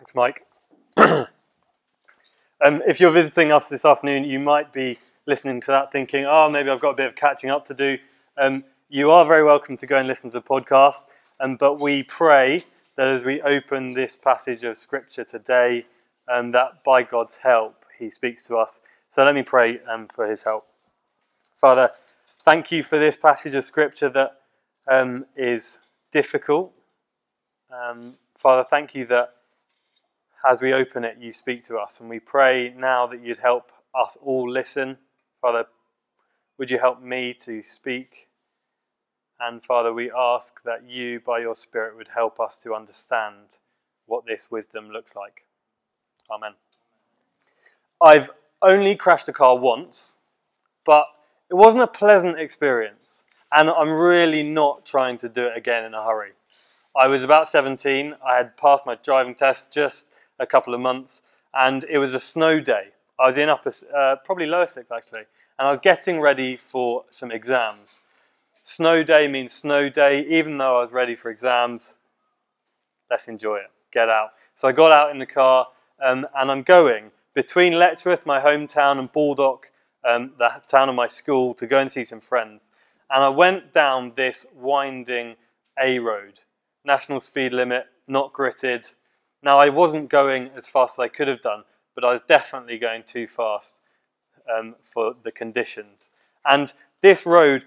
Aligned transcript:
Thanks, 0.00 0.14
Mike. 0.14 0.46
um, 0.96 1.28
if 2.88 3.00
you're 3.00 3.10
visiting 3.10 3.52
us 3.52 3.68
this 3.68 3.84
afternoon, 3.84 4.24
you 4.24 4.38
might 4.38 4.72
be 4.72 4.98
listening 5.26 5.60
to 5.60 5.66
that 5.66 5.92
thinking, 5.92 6.24
oh, 6.24 6.48
maybe 6.48 6.70
I've 6.70 6.80
got 6.80 6.92
a 6.92 6.96
bit 6.96 7.06
of 7.06 7.16
catching 7.16 7.50
up 7.50 7.66
to 7.66 7.74
do. 7.74 7.98
Um, 8.38 8.64
you 8.88 9.10
are 9.10 9.26
very 9.26 9.44
welcome 9.44 9.76
to 9.76 9.86
go 9.86 9.98
and 9.98 10.08
listen 10.08 10.30
to 10.30 10.38
the 10.38 10.42
podcast, 10.42 11.04
um, 11.40 11.56
but 11.56 11.80
we 11.80 12.02
pray 12.04 12.64
that 12.96 13.08
as 13.08 13.24
we 13.24 13.42
open 13.42 13.92
this 13.92 14.16
passage 14.16 14.64
of 14.64 14.78
Scripture 14.78 15.22
today, 15.22 15.84
um, 16.32 16.50
that 16.52 16.82
by 16.82 17.02
God's 17.02 17.36
help, 17.36 17.84
He 17.98 18.08
speaks 18.08 18.46
to 18.46 18.56
us. 18.56 18.80
So 19.10 19.22
let 19.22 19.34
me 19.34 19.42
pray 19.42 19.80
um, 19.80 20.08
for 20.08 20.26
His 20.26 20.42
help. 20.42 20.66
Father, 21.60 21.90
thank 22.46 22.72
you 22.72 22.82
for 22.82 22.98
this 22.98 23.16
passage 23.16 23.54
of 23.54 23.66
Scripture 23.66 24.08
that 24.08 24.40
um, 24.90 25.26
is 25.36 25.76
difficult. 26.10 26.72
Um, 27.70 28.14
Father, 28.38 28.64
thank 28.70 28.94
you 28.94 29.04
that 29.08 29.34
as 30.48 30.60
we 30.60 30.72
open 30.72 31.04
it, 31.04 31.16
you 31.18 31.32
speak 31.32 31.66
to 31.66 31.76
us. 31.76 32.00
And 32.00 32.08
we 32.08 32.18
pray 32.18 32.72
now 32.76 33.06
that 33.06 33.22
you'd 33.22 33.38
help 33.38 33.72
us 33.94 34.16
all 34.22 34.50
listen. 34.50 34.96
Father, 35.40 35.64
would 36.58 36.70
you 36.70 36.78
help 36.78 37.02
me 37.02 37.34
to 37.44 37.62
speak? 37.62 38.28
And 39.40 39.62
Father, 39.62 39.92
we 39.92 40.10
ask 40.16 40.62
that 40.64 40.84
you, 40.86 41.20
by 41.20 41.38
your 41.40 41.54
Spirit, 41.54 41.96
would 41.96 42.08
help 42.08 42.40
us 42.40 42.60
to 42.62 42.74
understand 42.74 43.56
what 44.06 44.26
this 44.26 44.50
wisdom 44.50 44.90
looks 44.90 45.14
like. 45.16 45.44
Amen. 46.30 46.52
I've 48.02 48.30
only 48.62 48.96
crashed 48.96 49.28
a 49.28 49.32
car 49.32 49.56
once, 49.56 50.16
but 50.84 51.04
it 51.50 51.54
wasn't 51.54 51.82
a 51.82 51.86
pleasant 51.86 52.38
experience. 52.38 53.24
And 53.52 53.68
I'm 53.68 53.90
really 53.90 54.42
not 54.42 54.84
trying 54.86 55.18
to 55.18 55.28
do 55.28 55.46
it 55.46 55.56
again 55.56 55.84
in 55.84 55.94
a 55.94 56.04
hurry. 56.04 56.32
I 56.96 57.06
was 57.06 57.22
about 57.22 57.50
17. 57.50 58.14
I 58.26 58.36
had 58.36 58.56
passed 58.56 58.84
my 58.86 58.96
driving 59.02 59.34
test 59.34 59.70
just 59.70 60.04
a 60.40 60.46
couple 60.46 60.74
of 60.74 60.80
months, 60.80 61.22
and 61.54 61.84
it 61.84 61.98
was 61.98 62.14
a 62.14 62.20
snow 62.20 62.58
day. 62.58 62.88
I 63.20 63.28
was 63.28 63.36
in 63.36 63.48
upper, 63.48 63.72
uh, 63.96 64.16
probably 64.24 64.46
lower 64.46 64.66
sixth 64.66 64.90
actually, 64.90 65.24
and 65.58 65.68
I 65.68 65.70
was 65.70 65.80
getting 65.82 66.20
ready 66.20 66.56
for 66.56 67.04
some 67.10 67.30
exams. 67.30 68.00
Snow 68.64 69.02
day 69.02 69.28
means 69.28 69.52
snow 69.52 69.88
day, 69.88 70.26
even 70.28 70.58
though 70.58 70.78
I 70.78 70.82
was 70.82 70.92
ready 70.92 71.14
for 71.14 71.30
exams. 71.30 71.96
Let's 73.10 73.28
enjoy 73.28 73.56
it. 73.56 73.70
Get 73.92 74.08
out. 74.08 74.30
So 74.56 74.68
I 74.68 74.72
got 74.72 74.92
out 74.96 75.10
in 75.10 75.18
the 75.18 75.26
car, 75.26 75.66
um, 76.04 76.26
and 76.36 76.50
I'm 76.50 76.62
going 76.62 77.10
between 77.34 77.74
Letchworth, 77.74 78.24
my 78.24 78.40
hometown, 78.40 78.98
and 78.98 79.12
Baldock, 79.12 79.66
um, 80.08 80.32
the 80.38 80.50
town 80.70 80.88
of 80.88 80.94
my 80.94 81.08
school, 81.08 81.54
to 81.54 81.66
go 81.66 81.78
and 81.78 81.90
see 81.90 82.04
some 82.04 82.20
friends. 82.20 82.62
And 83.10 83.22
I 83.24 83.28
went 83.28 83.72
down 83.74 84.12
this 84.16 84.46
winding 84.54 85.34
A 85.82 85.98
road, 85.98 86.38
national 86.84 87.20
speed 87.20 87.52
limit, 87.52 87.86
not 88.06 88.32
gritted, 88.32 88.86
now, 89.42 89.58
I 89.58 89.70
wasn't 89.70 90.10
going 90.10 90.50
as 90.56 90.66
fast 90.66 90.94
as 90.94 91.04
I 91.04 91.08
could 91.08 91.28
have 91.28 91.40
done, 91.40 91.62
but 91.94 92.04
I 92.04 92.12
was 92.12 92.20
definitely 92.28 92.78
going 92.78 93.02
too 93.04 93.26
fast 93.26 93.80
um, 94.54 94.74
for 94.92 95.14
the 95.24 95.32
conditions. 95.32 96.08
And 96.44 96.72
this 97.02 97.24
road 97.24 97.64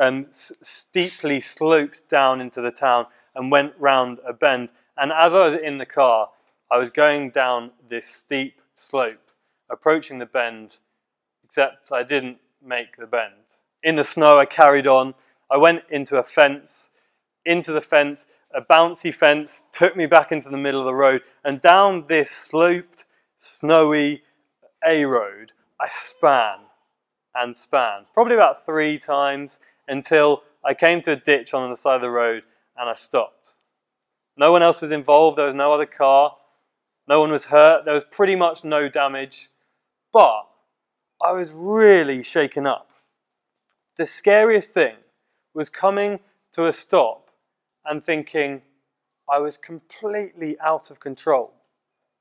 um, 0.00 0.26
steeply 0.62 1.40
sloped 1.40 2.08
down 2.08 2.40
into 2.40 2.60
the 2.60 2.70
town 2.70 3.06
and 3.34 3.50
went 3.50 3.72
round 3.78 4.18
a 4.26 4.32
bend. 4.32 4.70
And 4.96 5.12
as 5.12 5.32
I 5.32 5.48
was 5.48 5.60
in 5.62 5.78
the 5.78 5.86
car, 5.86 6.28
I 6.70 6.78
was 6.78 6.90
going 6.90 7.30
down 7.30 7.70
this 7.88 8.06
steep 8.06 8.60
slope, 8.76 9.30
approaching 9.70 10.18
the 10.18 10.26
bend, 10.26 10.76
except 11.44 11.92
I 11.92 12.02
didn't 12.02 12.38
make 12.64 12.96
the 12.96 13.06
bend. 13.06 13.34
In 13.82 13.96
the 13.96 14.04
snow, 14.04 14.38
I 14.38 14.46
carried 14.46 14.86
on. 14.86 15.14
I 15.50 15.58
went 15.58 15.82
into 15.90 16.16
a 16.16 16.22
fence. 16.22 16.88
Into 17.44 17.72
the 17.72 17.82
fence, 17.82 18.24
a 18.54 18.62
bouncy 18.62 19.12
fence 19.12 19.64
took 19.72 19.96
me 19.96 20.06
back 20.06 20.30
into 20.30 20.48
the 20.48 20.56
middle 20.56 20.80
of 20.80 20.86
the 20.86 20.94
road, 20.94 21.22
and 21.44 21.60
down 21.60 22.04
this 22.08 22.30
sloped, 22.30 23.04
snowy 23.38 24.22
A 24.86 25.04
road, 25.04 25.52
I 25.80 25.88
span 26.10 26.58
and 27.34 27.56
span, 27.56 28.06
probably 28.14 28.34
about 28.34 28.64
three 28.64 28.98
times 28.98 29.58
until 29.88 30.44
I 30.64 30.72
came 30.72 31.02
to 31.02 31.12
a 31.12 31.16
ditch 31.16 31.52
on 31.52 31.68
the 31.68 31.76
side 31.76 31.96
of 31.96 32.00
the 32.00 32.10
road 32.10 32.44
and 32.76 32.88
I 32.88 32.94
stopped. 32.94 33.48
No 34.36 34.52
one 34.52 34.62
else 34.62 34.80
was 34.80 34.92
involved, 34.92 35.36
there 35.36 35.46
was 35.46 35.54
no 35.54 35.72
other 35.72 35.86
car, 35.86 36.36
no 37.08 37.20
one 37.20 37.32
was 37.32 37.44
hurt, 37.44 37.84
there 37.84 37.94
was 37.94 38.04
pretty 38.10 38.36
much 38.36 38.62
no 38.62 38.88
damage, 38.88 39.50
but 40.12 40.42
I 41.20 41.32
was 41.32 41.50
really 41.52 42.22
shaken 42.22 42.66
up. 42.66 42.88
The 43.96 44.06
scariest 44.06 44.70
thing 44.70 44.94
was 45.54 45.68
coming 45.68 46.20
to 46.52 46.66
a 46.66 46.72
stop 46.72 47.23
and 47.86 48.04
thinking, 48.04 48.62
I 49.30 49.38
was 49.38 49.56
completely 49.56 50.56
out 50.64 50.90
of 50.90 51.00
control 51.00 51.52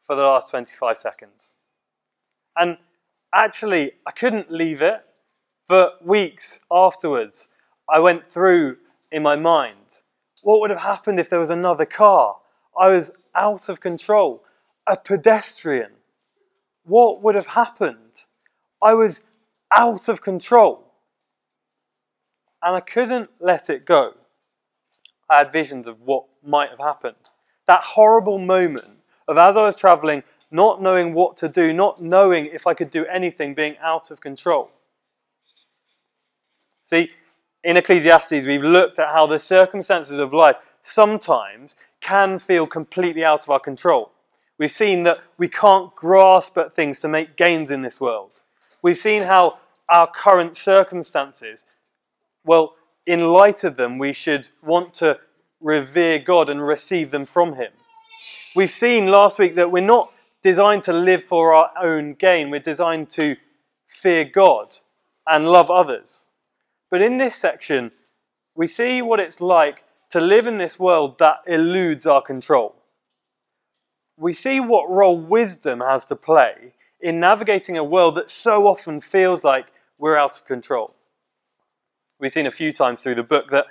for 0.06 0.16
the 0.16 0.24
last 0.24 0.50
25 0.50 1.00
seconds. 1.00 1.56
And 2.56 2.78
actually, 3.34 3.94
I 4.06 4.12
couldn't 4.12 4.52
leave 4.52 4.82
it. 4.82 5.02
but 5.68 6.06
weeks 6.06 6.60
afterwards, 6.72 7.48
I 7.90 8.00
went 8.00 8.32
through 8.32 8.78
in 9.12 9.24
my 9.24 9.36
mind 9.36 9.78
what 10.44 10.60
would 10.60 10.70
have 10.70 10.80
happened 10.80 11.20
if 11.20 11.30
there 11.30 11.40
was 11.40 11.50
another 11.50 11.86
car? 11.86 12.36
I 12.80 12.90
was 12.90 13.12
out 13.34 13.70
of 13.70 13.80
control. 13.80 14.44
A 14.88 14.98
pedestrian. 14.98 15.92
What 16.84 17.24
would 17.24 17.36
have 17.36 17.48
happened? 17.48 18.22
I 18.84 18.94
was 18.94 19.22
out 19.76 20.10
of 20.10 20.22
control. 20.22 20.92
And 22.62 22.76
I 22.76 22.82
couldn't 22.82 23.30
let 23.40 23.70
it 23.70 23.86
go. 23.86 24.12
I 25.30 25.38
had 25.40 25.52
visions 25.52 25.88
of 25.88 26.02
what 26.02 26.26
might 26.46 26.70
have 26.70 26.80
happened. 26.80 27.16
That 27.68 27.82
horrible 27.82 28.40
moment 28.40 28.88
of 29.28 29.38
as 29.38 29.56
I 29.56 29.64
was 29.64 29.76
traveling, 29.76 30.24
not 30.52 30.82
knowing 30.82 31.14
what 31.14 31.38
to 31.38 31.50
do, 31.50 31.74
not 31.74 32.02
knowing 32.02 32.48
if 32.48 32.68
I 32.68 32.74
could 32.74 32.92
do 32.92 33.06
anything, 33.06 33.54
being 33.54 33.76
out 33.82 34.12
of 34.12 34.22
control. 34.22 34.70
See, 36.84 37.10
in 37.64 37.78
Ecclesiastes, 37.78 38.32
we've 38.32 38.62
looked 38.62 39.00
at 39.00 39.08
how 39.08 39.26
the 39.26 39.40
circumstances 39.40 40.20
of 40.20 40.34
life 40.34 40.58
sometimes 40.84 41.76
can 42.02 42.38
feel 42.38 42.68
completely 42.68 43.24
out 43.24 43.44
of 43.44 43.50
our 43.50 43.60
control. 43.60 44.12
We've 44.60 44.72
seen 44.72 45.04
that 45.04 45.18
we 45.38 45.48
can't 45.48 45.96
grasp 45.96 46.58
at 46.58 46.76
things 46.76 47.00
to 47.00 47.08
make 47.08 47.38
gains 47.38 47.72
in 47.72 47.82
this 47.82 48.00
world. 48.00 48.42
We've 48.82 48.98
seen 48.98 49.24
how 49.24 49.60
our 49.90 50.10
current 50.12 50.58
circumstances, 50.58 51.66
well, 52.46 52.76
in 53.06 53.22
light 53.22 53.64
of 53.64 53.76
them, 53.76 53.98
we 53.98 54.14
should 54.14 54.48
want 54.62 54.94
to 54.96 55.18
revere 55.62 56.20
God 56.20 56.50
and 56.50 56.66
receive 56.66 57.12
them 57.12 57.26
from 57.26 57.56
Him. 57.56 57.72
We've 58.56 58.72
seen 58.72 59.08
last 59.08 59.40
week 59.40 59.56
that 59.56 59.72
we're 59.72 59.82
not 59.82 60.12
designed 60.44 60.84
to 60.86 60.94
live 60.94 61.24
for 61.24 61.54
our 61.54 61.72
own 61.82 62.16
gain, 62.16 62.50
we're 62.50 62.60
designed 62.60 63.10
to 63.12 63.36
fear 64.02 64.26
God 64.26 64.68
and 65.26 65.48
love 65.48 65.72
others. 65.72 66.26
But 66.92 67.02
in 67.02 67.18
this 67.18 67.36
section, 67.36 67.92
we 68.56 68.68
see 68.68 69.02
what 69.02 69.20
it's 69.20 69.40
like 69.42 69.84
to 70.12 70.20
live 70.20 70.46
in 70.46 70.58
this 70.58 70.78
world 70.78 71.18
that 71.20 71.38
eludes 71.48 72.06
our 72.06 72.22
control. 72.22 72.76
We 74.18 74.34
see 74.34 74.60
what 74.60 74.92
role 74.92 75.20
wisdom 75.20 75.80
has 75.80 76.06
to 76.06 76.16
play 76.16 76.74
in 77.02 77.20
navigating 77.20 77.78
a 77.78 77.84
world 77.84 78.16
that 78.16 78.30
so 78.30 78.68
often 78.68 79.02
feels 79.02 79.44
like 79.44 79.66
we're 79.98 80.18
out 80.18 80.38
of 80.38 80.46
control 80.46 80.94
we've 82.20 82.32
seen 82.32 82.48
a 82.48 82.52
few 82.52 82.72
times 82.72 83.00
through 83.00 83.16
the 83.16 83.24
book 83.24 83.46
that 83.52 83.66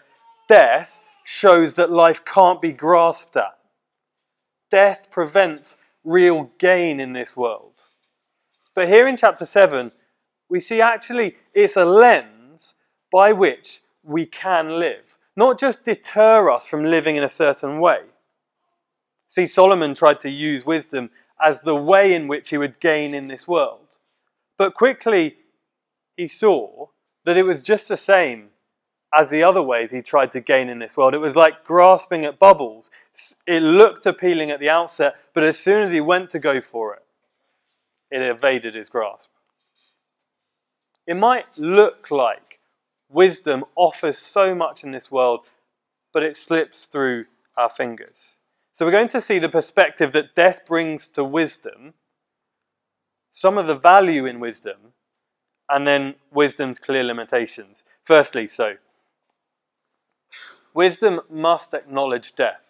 death 0.48 0.90
shows 1.24 1.74
that 1.74 1.90
life 1.90 2.24
can't 2.24 2.60
be 2.60 2.72
grasped 2.72 3.36
at. 3.36 3.58
Death 4.70 5.06
prevents 5.10 5.76
real 6.04 6.50
gain 6.58 7.00
in 7.00 7.12
this 7.12 7.36
world. 7.36 7.74
But 8.74 8.88
here 8.88 9.06
in 9.06 9.16
chapter 9.16 9.46
7, 9.46 9.92
we 10.48 10.60
see 10.60 10.80
actually 10.80 11.36
it's 11.54 11.76
a 11.76 11.84
lens 11.84 12.74
by 13.10 13.32
which 13.32 13.82
we 14.02 14.26
can 14.26 14.80
live, 14.80 15.04
not 15.36 15.60
just 15.60 15.84
deter 15.84 16.50
us 16.50 16.66
from 16.66 16.84
living 16.84 17.16
in 17.16 17.22
a 17.22 17.30
certain 17.30 17.80
way. 17.80 18.00
See, 19.28 19.46
Solomon 19.46 19.94
tried 19.94 20.20
to 20.20 20.30
use 20.30 20.66
wisdom 20.66 21.10
as 21.40 21.60
the 21.60 21.74
way 21.74 22.14
in 22.14 22.28
which 22.28 22.50
he 22.50 22.58
would 22.58 22.80
gain 22.80 23.14
in 23.14 23.28
this 23.28 23.48
world. 23.48 23.98
But 24.58 24.74
quickly 24.74 25.36
he 26.16 26.28
saw 26.28 26.88
that 27.24 27.36
it 27.36 27.42
was 27.42 27.62
just 27.62 27.88
the 27.88 27.96
same 27.96 28.48
as 29.18 29.28
the 29.28 29.42
other 29.42 29.62
ways 29.62 29.90
he 29.90 30.00
tried 30.00 30.32
to 30.32 30.40
gain 30.40 30.68
in 30.68 30.78
this 30.78 30.96
world. 30.96 31.14
It 31.14 31.18
was 31.18 31.36
like 31.36 31.64
grasping 31.64 32.24
at 32.24 32.38
bubbles. 32.38 32.90
It 33.46 33.62
looked 33.62 34.06
appealing 34.06 34.50
at 34.50 34.58
the 34.58 34.70
outset, 34.70 35.14
but 35.34 35.44
as 35.44 35.58
soon 35.58 35.82
as 35.82 35.92
he 35.92 36.00
went 36.00 36.30
to 36.30 36.38
go 36.38 36.60
for 36.60 36.94
it, 36.94 37.02
it 38.10 38.22
evaded 38.22 38.74
his 38.74 38.88
grasp. 38.88 39.28
It 41.06 41.16
might 41.16 41.58
look 41.58 42.10
like 42.10 42.60
wisdom 43.10 43.64
offers 43.76 44.18
so 44.18 44.54
much 44.54 44.84
in 44.84 44.92
this 44.92 45.10
world, 45.10 45.40
but 46.12 46.22
it 46.22 46.36
slips 46.36 46.86
through 46.90 47.26
our 47.56 47.68
fingers. 47.68 48.16
So 48.78 48.86
we're 48.86 48.92
going 48.92 49.08
to 49.10 49.20
see 49.20 49.38
the 49.38 49.48
perspective 49.48 50.12
that 50.12 50.34
death 50.34 50.62
brings 50.66 51.08
to 51.08 51.24
wisdom, 51.24 51.94
some 53.34 53.58
of 53.58 53.66
the 53.66 53.74
value 53.74 54.26
in 54.26 54.40
wisdom, 54.40 54.94
and 55.72 55.86
then 55.86 56.14
wisdom's 56.30 56.78
clear 56.78 57.02
limitations. 57.02 57.78
Firstly, 58.04 58.48
so, 58.48 58.74
wisdom 60.74 61.20
must 61.30 61.72
acknowledge 61.72 62.34
death. 62.36 62.60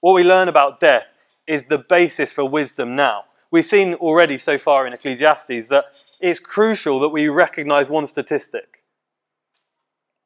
What 0.00 0.14
we 0.14 0.24
learn 0.24 0.48
about 0.48 0.80
death 0.80 1.06
is 1.46 1.62
the 1.68 1.78
basis 1.78 2.32
for 2.32 2.48
wisdom 2.48 2.96
now. 2.96 3.24
We've 3.52 3.64
seen 3.64 3.94
already 3.94 4.36
so 4.36 4.58
far 4.58 4.86
in 4.86 4.92
Ecclesiastes 4.92 5.68
that 5.68 5.84
it's 6.20 6.40
crucial 6.40 6.98
that 7.00 7.10
we 7.10 7.28
recognize 7.28 7.88
one 7.88 8.06
statistic 8.06 8.82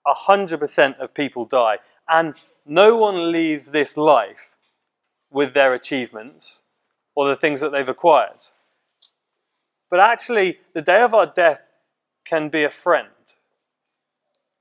100% 0.06 0.98
of 0.98 1.14
people 1.14 1.44
die, 1.44 1.76
and 2.08 2.34
no 2.64 2.96
one 2.96 3.30
leaves 3.30 3.66
this 3.70 3.98
life 3.98 4.56
with 5.30 5.52
their 5.52 5.74
achievements 5.74 6.62
or 7.14 7.28
the 7.28 7.36
things 7.36 7.60
that 7.60 7.70
they've 7.70 7.88
acquired. 7.88 8.38
But 9.90 10.00
actually, 10.00 10.58
the 10.72 10.82
day 10.82 11.02
of 11.02 11.14
our 11.14 11.26
death 11.26 11.60
can 12.24 12.48
be 12.48 12.64
a 12.64 12.70
friend 12.70 13.08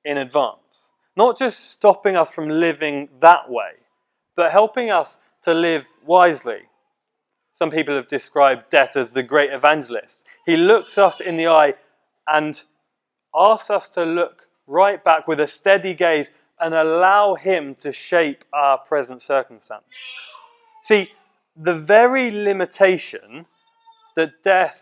in 0.03 0.17
advance. 0.17 0.89
Not 1.15 1.37
just 1.37 1.71
stopping 1.71 2.15
us 2.15 2.29
from 2.29 2.49
living 2.49 3.09
that 3.21 3.49
way, 3.49 3.71
but 4.35 4.51
helping 4.51 4.89
us 4.89 5.17
to 5.43 5.53
live 5.53 5.83
wisely. 6.05 6.61
Some 7.57 7.71
people 7.71 7.95
have 7.95 8.07
described 8.07 8.69
death 8.71 8.95
as 8.95 9.11
the 9.11 9.23
great 9.23 9.51
evangelist. 9.51 10.25
He 10.45 10.55
looks 10.55 10.97
us 10.97 11.19
in 11.19 11.37
the 11.37 11.47
eye 11.47 11.73
and 12.27 12.61
asks 13.35 13.69
us 13.69 13.89
to 13.89 14.03
look 14.03 14.47
right 14.65 15.03
back 15.03 15.27
with 15.27 15.39
a 15.39 15.47
steady 15.47 15.93
gaze 15.93 16.31
and 16.59 16.73
allow 16.73 17.35
Him 17.35 17.75
to 17.75 17.91
shape 17.91 18.45
our 18.53 18.77
present 18.77 19.21
circumstance. 19.21 19.83
See, 20.85 21.09
the 21.55 21.75
very 21.75 22.31
limitation 22.31 23.45
that 24.15 24.43
death 24.43 24.81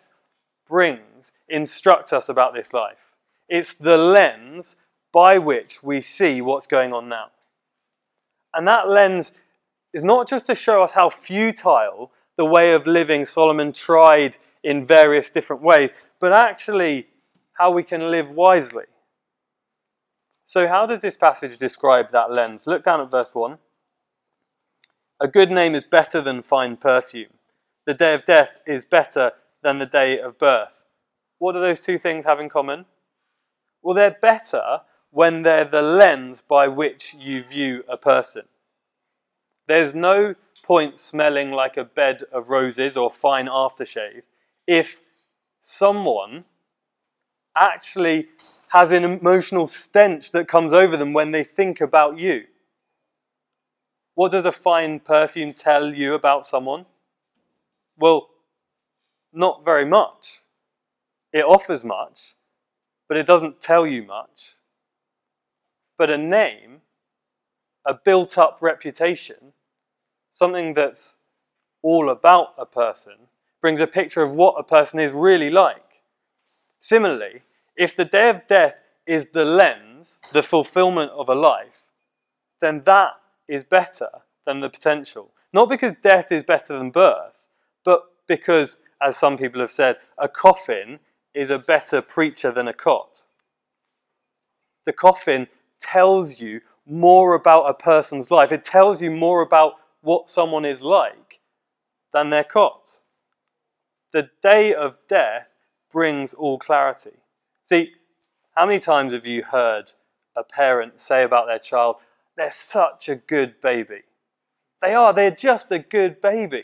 brings 0.68 1.31
instructs 1.50 2.14
us 2.14 2.30
about 2.30 2.54
this 2.54 2.74
life. 2.74 3.12
It's 3.50 3.75
the 3.75 3.98
lens 3.98 4.75
by 5.14 5.38
which 5.38 5.81
we 5.81 6.02
see 6.02 6.42
what's 6.42 6.68
going 6.68 6.94
on 6.94 7.10
now. 7.10 7.28
And 8.54 8.68
that 8.68 8.90
lens 8.90 9.31
is 9.94 10.04
not 10.04 10.30
just 10.30 10.48
to 10.48 10.56
show 10.56 10.84
us 10.84 10.92
how 10.92 11.10
futile 11.10 12.12
the 12.38 12.46
way 12.46 12.74
of 12.74 12.86
living 12.86 13.25
Solomon 13.25 13.72
tried 13.72 14.38
in 14.64 14.86
various 14.86 15.30
different 15.30 15.62
ways, 15.62 15.92
but 16.19 16.34
actually 16.34 17.08
how 17.54 17.72
we 17.72 17.84
can 17.84 18.12
live 18.12 18.30
wisely. 18.30 18.84
So, 20.48 20.68
how 20.68 20.86
does 20.86 21.02
this 21.02 21.18
passage 21.18 21.58
describe 21.58 22.12
that 22.12 22.31
lens? 22.31 22.68
Look 22.68 22.84
down 22.84 23.02
at 23.02 23.12
verse 23.12 23.30
1. 23.34 23.58
A 25.19 25.28
good 25.28 25.50
name 25.50 25.74
is 25.75 25.84
better 25.84 26.22
than 26.22 26.44
fine 26.44 26.78
perfume. 26.78 27.34
The 27.86 27.94
day 27.94 28.14
of 28.14 28.25
death 28.25 28.50
is 28.66 28.86
better 28.86 29.31
than 29.68 29.80
the 29.80 29.86
day 29.86 30.18
of 30.18 30.40
birth. 30.40 30.72
What 31.40 31.52
do 31.52 31.60
those 31.60 31.81
two 31.81 32.00
things 32.00 32.24
have 32.24 32.40
in 32.40 32.48
common? 32.48 32.86
Well, 33.81 33.96
they're 33.96 34.16
better 34.22 34.80
when 35.12 35.42
they're 35.42 35.69
the 35.69 35.81
lens 35.81 36.42
by 36.48 36.69
which 36.69 37.14
you 37.19 37.44
view 37.44 37.84
a 37.90 37.98
person. 37.98 38.44
There's 39.68 39.94
no 39.94 40.36
point 40.64 41.02
smelling 41.02 41.52
like 41.52 41.75
a 41.75 41.84
bed 41.84 42.24
of 42.31 42.48
roses 42.48 42.96
or 42.96 43.12
fine 43.12 43.48
aftershave 43.48 44.22
if 44.66 44.96
someone 45.62 46.46
actually 47.58 48.28
has 48.69 48.94
an 48.94 49.04
emotional 49.04 49.68
stench 49.68 50.31
that 50.31 50.48
comes 50.48 50.72
over 50.72 50.96
them 50.96 51.12
when 51.12 51.31
they 51.31 51.44
think 51.44 51.81
about 51.81 52.18
you. 52.18 52.44
What 54.16 54.31
does 54.31 54.46
a 54.46 54.54
fine 54.54 55.02
perfume 55.02 55.54
tell 55.54 55.94
you 55.94 56.14
about 56.14 56.46
someone? 56.46 56.86
Well, 57.98 58.30
not 59.33 59.63
very 59.65 59.85
much. 59.85 60.41
It 61.33 61.44
offers 61.45 61.83
much, 61.83 62.35
but 63.07 63.18
it 63.18 63.27
doesn't 63.27 63.62
tell 63.62 63.85
you 63.85 64.03
much. 64.03 64.53
But 65.97 66.09
a 66.09 66.18
name, 66.18 66.81
a 67.85 67.94
built 67.94 68.38
up 68.38 68.59
reputation, 68.62 69.53
something 70.31 70.74
that's 70.74 71.15
all 71.81 72.09
about 72.09 72.53
a 72.57 72.65
person, 72.65 73.13
brings 73.62 73.81
a 73.81 73.88
picture 73.88 74.21
of 74.21 74.31
what 74.31 74.56
a 74.57 74.63
person 74.63 75.00
is 75.00 75.12
really 75.12 75.50
like. 75.50 75.83
Similarly, 76.81 77.41
if 77.75 77.95
the 77.95 78.06
day 78.06 78.30
of 78.30 78.47
death 78.47 78.75
is 79.06 79.27
the 79.33 79.44
lens, 79.44 80.19
the 80.33 80.44
fulfillment 80.44 81.12
of 81.12 81.30
a 81.30 81.35
life, 81.35 81.83
then 82.62 82.83
that 82.85 83.12
is 83.47 83.63
better 83.63 84.09
than 84.45 84.59
the 84.59 84.69
potential. 84.69 85.31
Not 85.53 85.69
because 85.69 85.94
death 86.03 86.31
is 86.31 86.44
better 86.44 86.77
than 86.77 86.91
birth, 86.91 87.33
but 87.85 88.01
because, 88.27 88.77
as 89.01 89.17
some 89.17 89.38
people 89.38 89.61
have 89.61 89.71
said, 89.71 89.97
a 90.17 90.27
coffin 90.27 90.99
is 91.33 91.49
a 91.49 91.57
better 91.57 92.01
preacher 92.01 92.51
than 92.51 92.67
a 92.67 92.73
cot. 92.73 93.21
The 94.85 94.94
coffin 94.94 95.47
tells 95.81 96.39
you 96.39 96.61
more 96.85 97.35
about 97.35 97.69
a 97.69 97.73
person's 97.73 98.31
life, 98.31 98.51
it 98.51 98.65
tells 98.65 99.01
you 99.01 99.11
more 99.11 99.41
about 99.41 99.73
what 100.01 100.29
someone 100.29 100.65
is 100.65 100.81
like 100.81 101.39
than 102.13 102.29
their 102.29 102.44
cot. 102.44 102.88
The 104.13 104.29
day 104.41 104.73
of 104.73 104.95
death 105.09 105.47
brings 105.91 106.33
all 106.33 106.57
clarity. 106.57 107.17
See, 107.65 107.91
how 108.55 108.65
many 108.65 108.79
times 108.79 109.13
have 109.13 109.25
you 109.25 109.44
heard 109.44 109.91
a 110.35 110.44
parent 110.44 110.99
say 110.99 111.23
about 111.23 111.47
their 111.47 111.59
child, 111.59 111.97
they're 112.38 112.51
such 112.51 113.09
a 113.09 113.15
good 113.15 113.61
baby? 113.61 114.01
They 114.81 114.94
are, 114.94 115.13
they're 115.13 115.31
just 115.31 115.71
a 115.71 115.79
good 115.79 116.21
baby. 116.21 116.63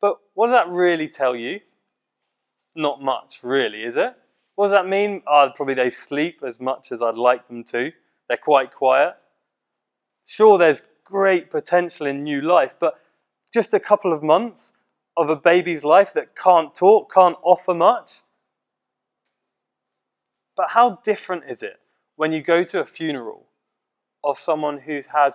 But 0.00 0.16
what 0.34 0.48
does 0.48 0.54
that 0.54 0.72
really 0.72 1.08
tell 1.08 1.36
you? 1.36 1.60
Not 2.74 3.02
much, 3.02 3.40
really, 3.42 3.82
is 3.82 3.96
it? 3.96 4.14
What 4.54 4.66
does 4.66 4.72
that 4.72 4.88
mean? 4.88 5.22
Oh, 5.26 5.48
probably 5.54 5.74
they 5.74 5.90
sleep 5.90 6.40
as 6.46 6.60
much 6.60 6.92
as 6.92 7.02
I'd 7.02 7.16
like 7.16 7.46
them 7.48 7.64
to. 7.64 7.90
They're 8.28 8.36
quite 8.36 8.72
quiet. 8.72 9.14
Sure, 10.26 10.58
there's 10.58 10.82
great 11.04 11.50
potential 11.50 12.06
in 12.06 12.22
new 12.22 12.40
life, 12.40 12.74
but 12.78 13.00
just 13.52 13.74
a 13.74 13.80
couple 13.80 14.12
of 14.12 14.22
months 14.22 14.72
of 15.16 15.28
a 15.28 15.36
baby's 15.36 15.82
life 15.82 16.12
that 16.14 16.36
can't 16.36 16.74
talk, 16.74 17.12
can't 17.12 17.36
offer 17.42 17.74
much. 17.74 18.12
But 20.56 20.66
how 20.68 21.00
different 21.04 21.44
is 21.48 21.62
it 21.62 21.80
when 22.16 22.32
you 22.32 22.42
go 22.42 22.62
to 22.62 22.80
a 22.80 22.86
funeral 22.86 23.46
of 24.22 24.38
someone 24.38 24.78
who's 24.78 25.06
had 25.06 25.32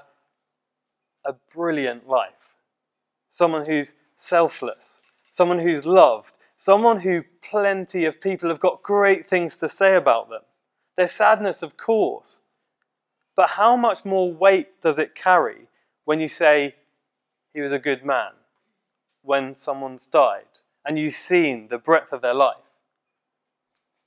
a 1.25 1.33
brilliant 1.53 2.07
life, 2.07 2.29
someone 3.31 3.65
who's 3.65 3.91
selfless, 4.17 5.01
someone 5.31 5.59
who's 5.59 5.85
loved, 5.85 6.31
someone 6.57 6.99
who 6.99 7.23
plenty 7.49 8.05
of 8.05 8.21
people 8.21 8.49
have 8.49 8.59
got 8.59 8.83
great 8.83 9.29
things 9.29 9.57
to 9.57 9.69
say 9.69 9.95
about 9.95 10.29
them? 10.29 10.41
Their 10.97 11.07
sadness, 11.07 11.61
of 11.61 11.77
course, 11.77 12.41
but 13.35 13.49
how 13.49 13.75
much 13.75 14.05
more 14.05 14.31
weight 14.31 14.81
does 14.81 14.97
it 14.97 15.15
carry 15.15 15.67
when 16.05 16.19
you 16.19 16.29
say 16.29 16.75
he 17.53 17.61
was 17.61 17.73
a 17.73 17.79
good 17.79 18.05
man, 18.05 18.31
when 19.21 19.55
someone's 19.55 20.07
died, 20.07 20.43
and 20.85 20.97
you've 20.97 21.15
seen 21.15 21.67
the 21.69 21.77
breadth 21.77 22.13
of 22.13 22.21
their 22.21 22.33
life? 22.33 22.55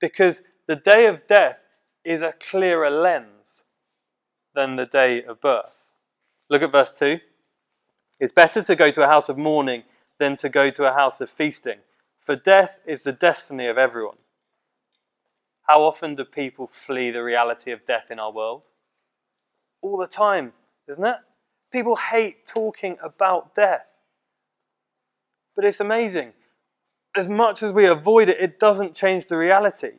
Because 0.00 0.42
the 0.66 0.76
day 0.76 1.06
of 1.06 1.26
death 1.28 1.59
is 2.04 2.23
a 2.23 2.35
clearer 2.50 2.90
lens 2.90 3.64
than 4.54 4.76
the 4.76 4.87
day 4.87 5.23
of 5.25 5.40
birth. 5.40 5.75
Look 6.49 6.62
at 6.62 6.73
verse 6.73 6.99
2. 6.99 7.18
It's 8.21 8.32
better 8.32 8.62
to 8.62 8.76
go 8.76 8.90
to 8.90 9.02
a 9.02 9.06
house 9.06 9.28
of 9.28 9.37
mourning 9.37 9.82
than 10.18 10.37
to 10.37 10.48
go 10.48 10.70
to 10.70 10.84
a 10.84 10.92
house 10.92 11.20
of 11.20 11.30
feasting, 11.30 11.78
for 12.25 12.37
death 12.37 12.78
is 12.87 13.02
the 13.02 13.12
destiny 13.12 13.66
of 13.66 13.78
everyone. 13.78 14.16
How 15.62 15.82
often 15.82 16.14
do 16.14 16.25
people 16.25 16.70
flee 16.87 17.10
the 17.10 17.22
reality 17.22 17.72
of 17.72 17.87
death 17.87 18.06
in 18.10 18.18
our 18.18 18.32
world? 18.32 18.62
all 19.82 19.96
the 19.96 20.06
time, 20.06 20.52
isn't 20.88 21.04
it? 21.04 21.16
People 21.72 21.96
hate 21.96 22.46
talking 22.46 22.96
about 23.02 23.54
death. 23.54 23.84
But 25.54 25.64
it's 25.64 25.80
amazing. 25.80 26.32
As 27.16 27.28
much 27.28 27.62
as 27.62 27.72
we 27.72 27.87
avoid 27.87 28.28
it, 28.28 28.38
it 28.40 28.60
doesn't 28.60 28.94
change 28.94 29.26
the 29.26 29.37
reality. 29.37 29.92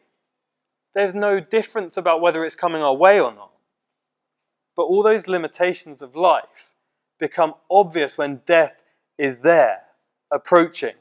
There's 0.95 1.13
no 1.13 1.39
difference 1.39 1.97
about 1.97 2.21
whether 2.21 2.43
it's 2.45 2.55
coming 2.55 2.81
our 2.81 2.95
way 2.95 3.19
or 3.19 3.33
not. 3.33 3.51
But 4.75 4.83
all 4.83 5.03
those 5.03 5.27
limitations 5.27 6.01
of 6.01 6.15
life 6.15 6.43
become 7.19 7.53
obvious 7.69 8.17
when 8.17 8.41
death 8.47 8.73
is 9.17 9.37
there, 9.43 9.79
approaching. 10.31 10.95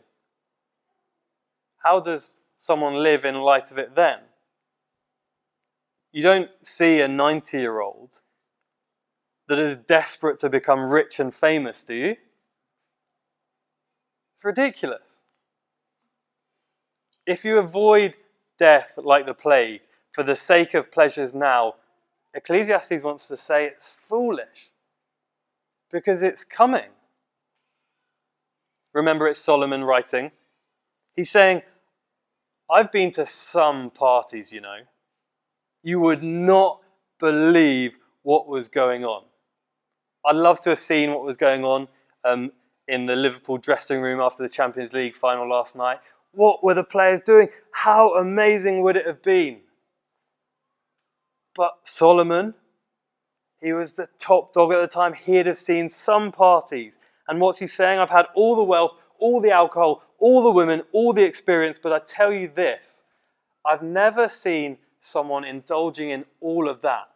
How 1.78 2.00
does 2.00 2.36
someone 2.58 3.02
live 3.02 3.24
in 3.24 3.36
light 3.36 3.70
of 3.70 3.78
it 3.78 3.94
then? 3.94 4.18
You 6.12 6.22
don't 6.22 6.50
see 6.64 7.00
a 7.00 7.08
90 7.08 7.58
year 7.58 7.80
old 7.80 8.20
that 9.48 9.58
is 9.58 9.78
desperate 9.88 10.40
to 10.40 10.48
become 10.48 10.90
rich 10.90 11.20
and 11.20 11.34
famous, 11.34 11.84
do 11.84 11.94
you? 11.94 12.10
It's 12.10 14.44
ridiculous. 14.44 15.20
If 17.26 17.44
you 17.44 17.58
avoid 17.58 18.14
death 18.58 18.90
like 18.96 19.26
the 19.26 19.34
plague 19.34 19.80
for 20.14 20.24
the 20.24 20.36
sake 20.36 20.74
of 20.74 20.90
pleasures 20.90 21.34
now, 21.34 21.74
Ecclesiastes 22.34 23.02
wants 23.02 23.28
to 23.28 23.36
say 23.36 23.66
it's 23.66 23.92
foolish 24.08 24.70
because 25.90 26.22
it's 26.22 26.44
coming. 26.44 26.90
Remember, 28.98 29.28
it's 29.28 29.38
Solomon 29.38 29.84
writing. 29.84 30.32
He's 31.14 31.30
saying, 31.30 31.62
I've 32.68 32.90
been 32.90 33.12
to 33.12 33.26
some 33.26 33.90
parties, 33.90 34.52
you 34.52 34.60
know. 34.60 34.78
You 35.84 36.00
would 36.00 36.24
not 36.24 36.80
believe 37.20 37.92
what 38.22 38.48
was 38.48 38.66
going 38.66 39.04
on. 39.04 39.22
I'd 40.26 40.34
love 40.34 40.60
to 40.62 40.70
have 40.70 40.80
seen 40.80 41.10
what 41.10 41.22
was 41.22 41.36
going 41.36 41.62
on 41.62 41.86
um, 42.24 42.50
in 42.88 43.06
the 43.06 43.14
Liverpool 43.14 43.56
dressing 43.56 44.00
room 44.00 44.20
after 44.20 44.42
the 44.42 44.48
Champions 44.48 44.92
League 44.92 45.14
final 45.14 45.48
last 45.48 45.76
night. 45.76 45.98
What 46.32 46.64
were 46.64 46.74
the 46.74 46.82
players 46.82 47.20
doing? 47.24 47.50
How 47.70 48.16
amazing 48.16 48.82
would 48.82 48.96
it 48.96 49.06
have 49.06 49.22
been? 49.22 49.60
But 51.54 51.74
Solomon, 51.84 52.52
he 53.62 53.72
was 53.72 53.92
the 53.92 54.08
top 54.18 54.52
dog 54.52 54.72
at 54.72 54.80
the 54.80 54.92
time. 54.92 55.14
He'd 55.14 55.46
have 55.46 55.60
seen 55.60 55.88
some 55.88 56.32
parties. 56.32 56.98
And 57.28 57.40
what's 57.40 57.58
he 57.58 57.66
saying? 57.66 57.98
I've 57.98 58.10
had 58.10 58.26
all 58.34 58.56
the 58.56 58.62
wealth, 58.62 58.92
all 59.18 59.40
the 59.40 59.50
alcohol, 59.50 60.02
all 60.18 60.42
the 60.42 60.50
women, 60.50 60.82
all 60.92 61.12
the 61.12 61.22
experience, 61.22 61.78
but 61.80 61.92
I 61.92 62.00
tell 62.00 62.32
you 62.32 62.50
this 62.54 63.02
I've 63.66 63.82
never 63.82 64.28
seen 64.28 64.78
someone 65.00 65.44
indulging 65.44 66.10
in 66.10 66.24
all 66.40 66.68
of 66.68 66.80
that 66.82 67.08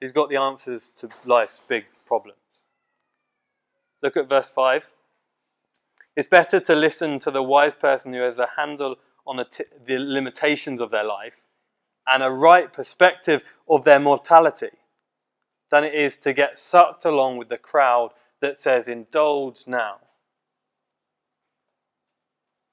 who's 0.00 0.12
got 0.12 0.28
the 0.28 0.36
answers 0.36 0.90
to 1.00 1.08
life's 1.24 1.60
big 1.68 1.84
problems. 2.06 2.36
Look 4.02 4.16
at 4.16 4.28
verse 4.28 4.48
5. 4.48 4.82
It's 6.16 6.28
better 6.28 6.60
to 6.60 6.74
listen 6.74 7.18
to 7.20 7.30
the 7.30 7.42
wise 7.42 7.74
person 7.74 8.12
who 8.12 8.20
has 8.20 8.38
a 8.38 8.48
handle 8.56 8.96
on 9.26 9.44
t- 9.50 9.64
the 9.86 9.98
limitations 9.98 10.80
of 10.80 10.90
their 10.90 11.04
life 11.04 11.34
and 12.06 12.22
a 12.22 12.30
right 12.30 12.72
perspective 12.72 13.42
of 13.68 13.84
their 13.84 14.00
mortality 14.00 14.70
than 15.70 15.84
it 15.84 15.94
is 15.94 16.18
to 16.18 16.32
get 16.32 16.58
sucked 16.58 17.04
along 17.04 17.36
with 17.36 17.48
the 17.48 17.56
crowd 17.56 18.10
that 18.40 18.58
says, 18.58 18.88
indulge 18.88 19.64
now. 19.66 19.96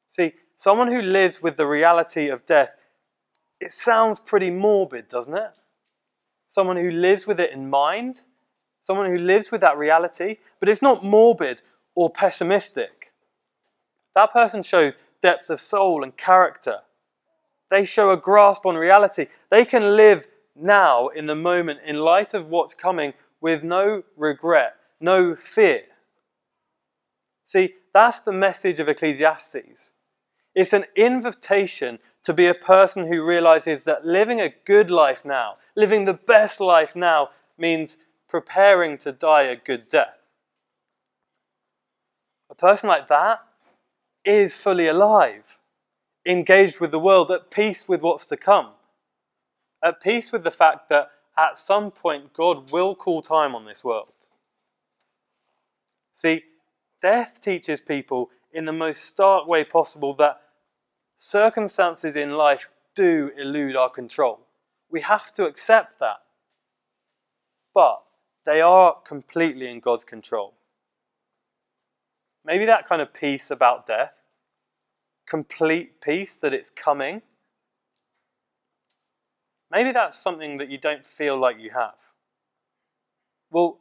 See, 0.10 0.34
someone 0.56 0.92
who 0.92 1.02
lives 1.02 1.42
with 1.42 1.58
the 1.58 1.66
reality 1.66 2.30
of 2.30 2.46
death, 2.46 2.70
it 3.60 3.72
sounds 3.72 4.20
pretty 4.20 4.50
morbid, 4.50 5.10
doesn't 5.10 5.36
it? 5.36 5.52
Someone 6.50 6.78
who 6.78 6.92
lives 6.92 7.28
with 7.28 7.40
it 7.40 7.52
in 7.52 7.70
mind, 7.70 8.22
someone 8.82 9.10
who 9.10 9.18
lives 9.18 9.52
with 9.52 9.62
that 9.62 9.78
reality, 9.78 10.38
but 10.60 10.70
it's 10.70 10.82
not 10.82 11.04
morbid 11.04 11.62
or 11.96 12.10
pessimistic. 12.10 13.12
That 14.16 14.32
person 14.32 14.64
shows 14.64 14.96
depth 15.22 15.50
of 15.50 15.60
soul 15.60 16.04
and 16.04 16.16
character. 16.16 16.78
They 17.70 17.84
show 17.86 18.12
a 18.12 18.18
grasp 18.18 18.66
on 18.66 18.76
reality. 18.76 19.28
They 19.52 19.66
can 19.66 19.98
live 19.98 20.24
now 20.56 21.10
in 21.10 21.26
the 21.26 21.36
moment 21.36 21.82
in 21.86 21.98
light 21.98 22.34
of 22.34 22.48
what's 22.48 22.74
coming 22.74 23.14
with 23.42 23.64
no 23.64 24.04
regret, 24.16 24.76
no 25.00 25.36
fear. 25.36 25.82
See, 27.48 27.74
that's 27.94 28.22
the 28.22 28.32
message 28.32 28.80
of 28.80 28.90
Ecclesiastes. 28.90 29.94
It's 30.54 30.74
an 30.74 30.86
invitation 30.96 32.00
to 32.26 32.34
be 32.34 32.48
a 32.48 32.54
person 32.54 33.08
who 33.08 33.24
realizes 33.24 33.84
that 33.84 34.06
living 34.06 34.42
a 34.42 34.54
good 34.66 34.92
life 34.92 35.20
now, 35.24 35.56
living 35.76 36.04
the 36.04 36.20
best 36.28 36.60
life 36.60 36.96
now, 36.96 37.30
means 37.58 37.98
preparing 38.28 38.98
to 38.98 39.12
die 39.12 39.44
a 39.44 39.56
good 39.56 39.88
death. 39.90 40.18
A 42.50 42.56
person 42.56 42.90
like 42.90 43.08
that 43.08 43.40
is 44.26 44.54
fully 44.54 44.88
alive, 44.88 45.44
engaged 46.28 46.80
with 46.80 46.92
the 46.92 47.00
world, 47.00 47.32
at 47.32 47.50
peace 47.50 47.88
with 47.88 48.02
what's 48.02 48.28
to 48.28 48.36
come, 48.36 48.72
at 49.84 50.02
peace 50.02 50.32
with 50.32 50.44
the 50.44 50.52
fact 50.52 50.90
that 50.90 51.12
at 51.38 51.60
some 51.60 51.92
point 51.92 52.34
God 52.34 52.72
will 52.72 52.96
call 52.96 53.22
time 53.22 53.56
on 53.56 53.66
this 53.66 53.84
world. 53.84 54.12
See, 56.18 56.42
death 57.00 57.34
teaches 57.44 57.80
people 57.80 58.32
in 58.52 58.66
the 58.66 58.74
most 58.74 59.06
stark 59.06 59.48
way 59.48 59.64
possible 59.64 60.16
that 60.16 60.42
circumstances 61.20 62.16
in 62.16 62.32
life 62.32 62.70
do 62.96 63.30
elude 63.38 63.76
our 63.76 63.92
control. 63.92 64.40
We 64.90 65.02
have 65.02 65.32
to 65.34 65.46
accept 65.46 66.00
that. 66.00 66.16
But 67.76 68.02
they 68.48 68.62
are 68.62 68.96
completely 69.08 69.70
in 69.70 69.80
God's 69.80 70.06
control. 70.06 70.56
Maybe 72.44 72.66
that 72.66 72.90
kind 72.90 73.04
of 73.04 73.14
peace 73.14 73.52
about 73.52 73.86
death, 73.86 74.14
complete 75.30 76.02
peace 76.02 76.36
that 76.42 76.52
it's 76.52 76.72
coming, 76.72 77.22
maybe 79.70 79.92
that's 79.92 80.20
something 80.20 80.58
that 80.58 80.70
you 80.70 80.80
don't 80.80 81.06
feel 81.06 81.40
like 81.40 81.58
you 81.60 81.70
have. 81.76 81.94
Well, 83.52 83.78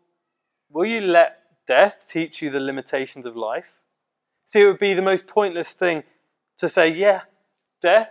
will 0.70 0.84
you 0.84 1.00
let 1.00 1.45
death 1.66 2.08
teach 2.10 2.42
you 2.42 2.50
the 2.50 2.60
limitations 2.60 3.26
of 3.26 3.36
life? 3.36 3.66
See, 4.46 4.60
it 4.60 4.66
would 4.66 4.78
be 4.78 4.94
the 4.94 5.02
most 5.02 5.26
pointless 5.26 5.70
thing 5.70 6.04
to 6.58 6.68
say, 6.68 6.88
yeah, 6.88 7.22
death, 7.82 8.10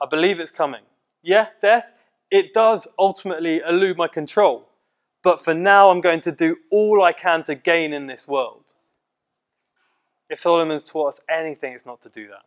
I 0.00 0.06
believe 0.06 0.40
it's 0.40 0.50
coming. 0.50 0.82
Yeah, 1.22 1.46
death, 1.60 1.84
it 2.30 2.52
does 2.52 2.86
ultimately 2.98 3.60
elude 3.66 3.96
my 3.96 4.08
control. 4.08 4.68
But 5.22 5.44
for 5.44 5.54
now, 5.54 5.90
I'm 5.90 6.00
going 6.00 6.20
to 6.22 6.32
do 6.32 6.56
all 6.70 7.02
I 7.02 7.12
can 7.12 7.42
to 7.44 7.54
gain 7.54 7.92
in 7.92 8.06
this 8.06 8.26
world. 8.28 8.64
If 10.30 10.40
Solomon's 10.40 10.88
taught 10.88 11.14
us 11.14 11.20
anything, 11.28 11.72
it's 11.72 11.86
not 11.86 12.02
to 12.02 12.08
do 12.08 12.28
that. 12.28 12.44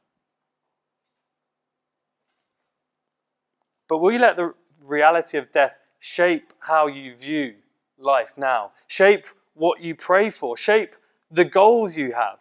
But 3.90 3.98
will 3.98 4.14
you 4.14 4.20
let 4.20 4.38
the 4.38 4.54
reality 4.84 5.38
of 5.38 5.52
death 5.52 5.74
shape 6.00 6.54
how 6.60 6.88
you 6.88 7.16
view 7.16 7.56
life 7.98 8.32
now? 8.38 8.72
Shape 8.88 9.26
what 9.62 9.80
you 9.80 9.94
pray 9.94 10.32
for? 10.32 10.58
Shape 10.58 10.96
the 11.30 11.46
goals 11.46 11.96
you 11.96 12.14
have? 12.14 12.40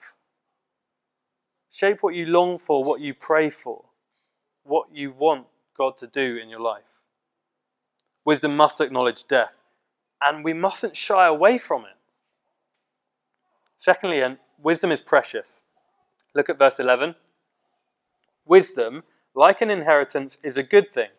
Shape 1.71 1.99
what 2.01 2.15
you 2.15 2.25
long 2.25 2.59
for, 2.59 2.83
what 2.83 3.03
you 3.03 3.13
pray 3.13 3.51
for, 3.51 3.85
what 4.63 4.87
you 4.91 5.13
want 5.13 5.47
God 5.77 5.99
to 5.99 6.07
do 6.07 6.39
in 6.43 6.49
your 6.49 6.61
life. 6.61 6.83
Wisdom 8.25 8.57
must 8.57 8.81
acknowledge 8.81 9.29
death, 9.29 9.53
and 10.23 10.43
we 10.43 10.55
mustn't 10.55 10.97
shy 10.97 11.27
away 11.27 11.59
from 11.59 11.83
it. 11.83 11.99
Secondly, 13.79 14.23
and 14.23 14.39
wisdom 14.63 14.91
is 14.91 15.03
precious. 15.03 15.61
Look 16.35 16.49
at 16.49 16.59
verse 16.59 16.79
11. 16.79 17.17
Wisdom, 18.47 19.03
like 19.35 19.61
an 19.61 19.69
inheritance, 19.69 20.39
is 20.43 20.57
a 20.57 20.63
good 20.63 20.91
thing 20.95 21.11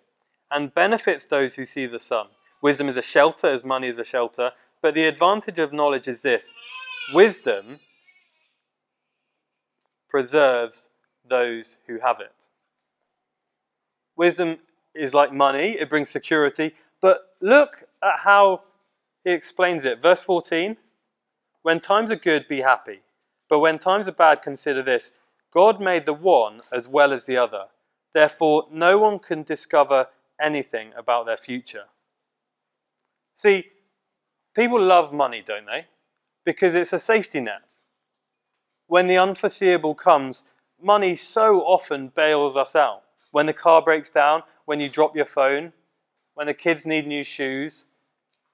and 0.49 0.73
benefits 0.73 1.25
those 1.27 1.53
who 1.53 1.63
see 1.63 1.85
the 1.85 1.99
sun. 1.99 2.25
Wisdom 2.63 2.89
is 2.89 2.97
a 2.97 3.03
shelter 3.03 3.51
as 3.51 3.63
money 3.63 3.87
is 3.87 3.99
a 3.99 4.03
shelter, 4.03 4.51
but 4.81 4.93
the 4.93 5.05
advantage 5.05 5.59
of 5.59 5.73
knowledge 5.73 6.07
is 6.07 6.21
this 6.21 6.45
wisdom 7.13 7.79
preserves 10.09 10.89
those 11.27 11.77
who 11.87 11.99
have 11.99 12.19
it. 12.19 12.33
Wisdom 14.17 14.57
is 14.93 15.13
like 15.13 15.33
money, 15.33 15.77
it 15.79 15.89
brings 15.89 16.09
security. 16.09 16.73
But 17.01 17.19
look 17.41 17.83
at 18.03 18.19
how 18.23 18.61
he 19.23 19.31
explains 19.31 19.85
it. 19.85 20.01
Verse 20.01 20.19
14 20.19 20.77
When 21.61 21.79
times 21.79 22.11
are 22.11 22.15
good, 22.15 22.47
be 22.47 22.61
happy. 22.61 23.01
But 23.49 23.59
when 23.59 23.79
times 23.79 24.07
are 24.07 24.13
bad, 24.13 24.41
consider 24.43 24.83
this 24.83 25.11
God 25.53 25.81
made 25.81 26.05
the 26.05 26.13
one 26.13 26.61
as 26.71 26.87
well 26.87 27.13
as 27.13 27.25
the 27.25 27.37
other. 27.37 27.65
Therefore, 28.13 28.65
no 28.71 28.97
one 28.97 29.19
can 29.19 29.43
discover 29.43 30.07
anything 30.41 30.91
about 30.97 31.25
their 31.25 31.37
future. 31.37 31.85
See, 33.37 33.65
people 34.55 34.81
love 34.81 35.13
money, 35.13 35.43
don't 35.45 35.65
they? 35.65 35.85
Because 36.45 36.75
it's 36.75 36.93
a 36.93 36.99
safety 36.99 37.39
net. 37.39 37.61
When 38.87 39.07
the 39.07 39.17
unforeseeable 39.17 39.95
comes, 39.95 40.43
money 40.81 41.15
so 41.15 41.61
often 41.61 42.11
bails 42.15 42.57
us 42.57 42.75
out. 42.75 43.03
When 43.31 43.45
the 43.45 43.53
car 43.53 43.81
breaks 43.81 44.09
down, 44.09 44.43
when 44.65 44.79
you 44.79 44.89
drop 44.89 45.15
your 45.15 45.25
phone, 45.25 45.73
when 46.33 46.47
the 46.47 46.53
kids 46.53 46.85
need 46.85 47.07
new 47.07 47.23
shoes. 47.23 47.85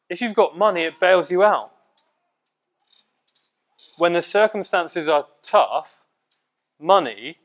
If 0.09 0.21
you've 0.21 0.35
got 0.35 0.57
money, 0.57 0.83
it 0.83 0.99
bails 0.99 1.31
you 1.31 1.43
out. 1.43 1.71
When 3.97 4.13
the 4.13 4.21
circumstances 4.21 5.07
are 5.07 5.25
tough, 5.41 5.89
money 6.79 7.37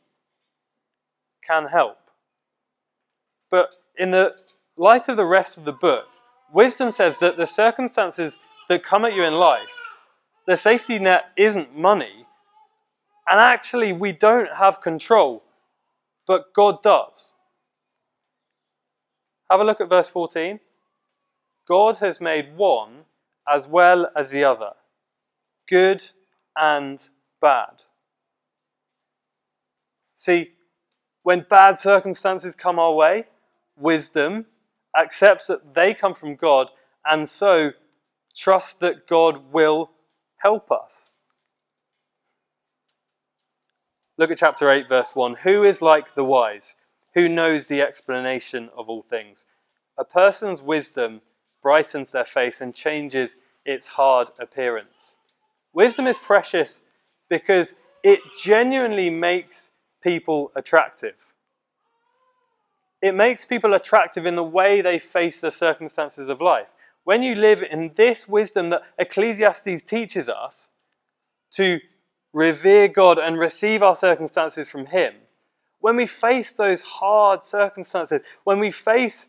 can 1.47 1.67
help. 1.67 1.99
But 3.51 3.75
in 3.99 4.11
the 4.11 4.33
light 4.77 5.09
of 5.09 5.17
the 5.17 5.25
rest 5.25 5.57
of 5.57 5.65
the 5.65 5.73
book, 5.73 6.05
wisdom 6.53 6.93
says 6.93 7.15
that 7.21 7.37
the 7.37 7.47
circumstances 7.47 8.39
that 8.69 8.85
come 8.85 9.05
at 9.05 9.15
you 9.15 9.25
in 9.25 9.35
life, 9.35 9.71
the 10.47 10.57
safety 10.57 10.99
net 10.99 11.25
isn't 11.37 11.77
money, 11.77 12.27
and 13.27 13.41
actually 13.41 13.93
we 13.93 14.13
don't 14.13 14.49
have 14.57 14.81
control, 14.81 15.43
but 16.27 16.53
God 16.55 16.83
does. 16.83 17.33
Have 19.51 19.61
a 19.61 19.65
look 19.65 19.81
at 19.81 19.89
verse 19.89 20.09
14. 20.09 20.61
God 21.69 21.99
has 21.99 22.21
made 22.21 22.57
one 22.57 23.05
as 23.49 23.67
well 23.67 24.11
as 24.17 24.31
the 24.31 24.45
other, 24.45 24.71
good 25.69 26.03
and 26.57 27.01
bad. 27.41 27.83
See, 30.15 30.51
when 31.23 31.47
bad 31.49 31.81
circumstances 31.81 32.55
come 32.55 32.79
our 32.79 32.93
way, 32.93 33.27
wisdom 33.77 34.47
accepts 34.97 35.47
that 35.47 35.75
they 35.75 35.95
come 35.95 36.15
from 36.15 36.37
God 36.37 36.69
and 37.05 37.29
so 37.29 37.71
trust 38.37 38.81
that 38.81 39.09
God 39.09 39.53
will 39.53 39.91
help 40.39 40.71
us. 40.71 41.11
Look 44.19 44.31
at 44.31 44.39
chapter 44.39 44.71
8, 44.71 44.89
verse 44.89 45.11
1. 45.15 45.37
Who 45.43 45.65
is 45.65 45.83
like 45.83 46.15
the 46.15 46.25
wise? 46.25 46.75
Who 47.15 47.29
knows 47.29 47.67
the 47.67 47.81
explanation 47.81 48.71
of 48.77 48.89
all 48.89 49.03
things? 49.09 49.45
A 49.99 50.05
person's 50.05 50.63
wisdom 50.63 51.21
brightens 51.63 52.13
their 52.13 52.25
face 52.25 52.61
and 52.61 52.75
changes 52.75 53.31
its 53.65 53.87
hard 53.87 54.29
appearance. 54.39 55.17
Wisdom 55.73 56.07
is 56.07 56.17
precious 56.19 56.83
because 57.29 57.75
it 58.03 58.21
genuinely 58.43 59.09
makes 59.11 59.71
people 60.03 60.53
attractive. 60.57 61.15
It 63.03 63.17
makes 63.17 63.45
people 63.45 63.75
attractive 63.75 64.27
in 64.27 64.37
the 64.37 64.45
way 64.45 64.81
they 64.81 65.01
face 65.01 65.41
the 65.41 65.51
circumstances 65.51 66.29
of 66.29 66.41
life. 66.41 66.69
When 67.03 67.25
you 67.25 67.35
live 67.35 67.63
in 67.63 67.91
this 67.97 68.29
wisdom 68.29 68.71
that 68.71 68.83
Ecclesiastes 68.97 69.83
teaches 69.89 70.29
us 70.29 70.69
to 71.55 71.81
revere 72.33 72.87
God 72.87 73.19
and 73.19 73.37
receive 73.39 73.83
our 73.83 73.97
circumstances 73.97 74.69
from 74.69 74.87
Him, 74.87 75.15
when 75.81 75.97
we 75.97 76.07
face 76.07 76.53
those 76.53 76.81
hard 76.81 77.43
circumstances, 77.43 78.23
when 78.45 78.61
we 78.61 78.71
face 78.71 79.27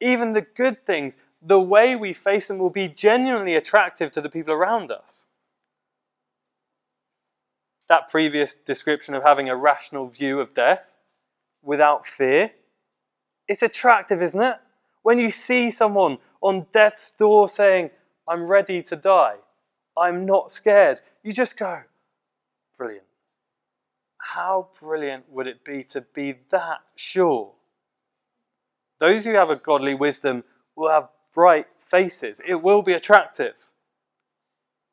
even 0.00 0.32
the 0.32 0.44
good 0.56 0.84
things, 0.84 1.14
the 1.40 1.60
way 1.60 1.94
we 1.94 2.12
face 2.12 2.48
them 2.48 2.58
will 2.58 2.68
be 2.68 2.88
genuinely 2.88 3.54
attractive 3.54 4.10
to 4.10 4.20
the 4.20 4.28
people 4.28 4.52
around 4.52 4.90
us. 4.90 5.24
That 7.88 8.10
previous 8.10 8.56
description 8.66 9.14
of 9.14 9.22
having 9.22 9.48
a 9.48 9.56
rational 9.56 10.06
view 10.06 10.40
of 10.40 10.52
death 10.52 10.82
without 11.62 12.08
fear, 12.08 12.50
it's 13.48 13.62
attractive, 13.62 14.22
isn't 14.22 14.40
it? 14.40 14.56
When 15.02 15.18
you 15.18 15.30
see 15.30 15.70
someone 15.70 16.18
on 16.40 16.66
death's 16.72 17.12
door 17.18 17.48
saying, 17.48 17.90
I'm 18.28 18.44
ready 18.44 18.82
to 18.84 18.96
die, 18.96 19.36
I'm 19.96 20.24
not 20.24 20.52
scared, 20.52 21.00
you 21.22 21.32
just 21.32 21.56
go, 21.56 21.80
brilliant. 22.78 23.04
How 24.18 24.68
brilliant 24.80 25.30
would 25.30 25.46
it 25.46 25.64
be 25.64 25.84
to 25.84 26.00
be 26.00 26.36
that 26.50 26.78
sure? 26.96 27.52
Those 28.98 29.24
who 29.24 29.34
have 29.34 29.50
a 29.50 29.56
godly 29.56 29.94
wisdom 29.94 30.44
will 30.76 30.90
have 30.90 31.08
bright 31.34 31.66
faces. 31.90 32.40
It 32.46 32.54
will 32.54 32.80
be 32.80 32.94
attractive. 32.94 33.54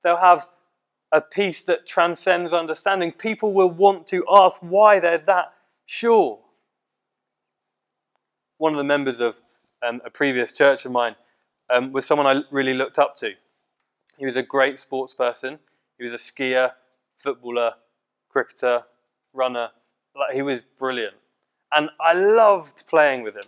They'll 0.03 0.17
have 0.17 0.47
a 1.11 1.21
peace 1.21 1.63
that 1.67 1.87
transcends 1.87 2.53
understanding. 2.53 3.11
People 3.11 3.53
will 3.53 3.69
want 3.69 4.07
to 4.07 4.25
ask 4.29 4.59
why 4.59 4.99
they're 4.99 5.23
that 5.27 5.53
sure. 5.85 6.39
One 8.61 8.73
of 8.73 8.77
the 8.77 8.83
members 8.83 9.19
of 9.19 9.33
um, 9.81 10.01
a 10.05 10.11
previous 10.11 10.53
church 10.53 10.85
of 10.85 10.91
mine 10.91 11.15
um, 11.73 11.91
was 11.93 12.05
someone 12.05 12.27
I 12.27 12.41
really 12.51 12.75
looked 12.75 12.99
up 12.99 13.15
to. 13.15 13.31
He 14.19 14.27
was 14.27 14.35
a 14.35 14.43
great 14.43 14.79
sports 14.79 15.15
person. 15.15 15.57
He 15.97 16.07
was 16.07 16.13
a 16.13 16.23
skier, 16.23 16.69
footballer, 17.23 17.71
cricketer, 18.29 18.83
runner. 19.33 19.69
Like, 20.15 20.35
he 20.35 20.43
was 20.43 20.59
brilliant. 20.77 21.15
And 21.71 21.89
I 21.99 22.13
loved 22.13 22.83
playing 22.85 23.23
with 23.23 23.35
him 23.35 23.47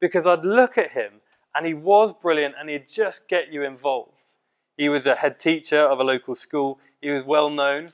because 0.00 0.26
I'd 0.26 0.44
look 0.44 0.76
at 0.76 0.90
him 0.90 1.12
and 1.54 1.64
he 1.64 1.74
was 1.74 2.12
brilliant 2.20 2.56
and 2.58 2.68
he'd 2.68 2.88
just 2.92 3.28
get 3.28 3.52
you 3.52 3.62
involved. 3.62 4.38
He 4.76 4.88
was 4.88 5.06
a 5.06 5.14
head 5.14 5.38
teacher 5.38 5.82
of 5.82 6.00
a 6.00 6.02
local 6.02 6.34
school, 6.34 6.80
he 7.00 7.10
was 7.10 7.22
well 7.22 7.48
known, 7.48 7.92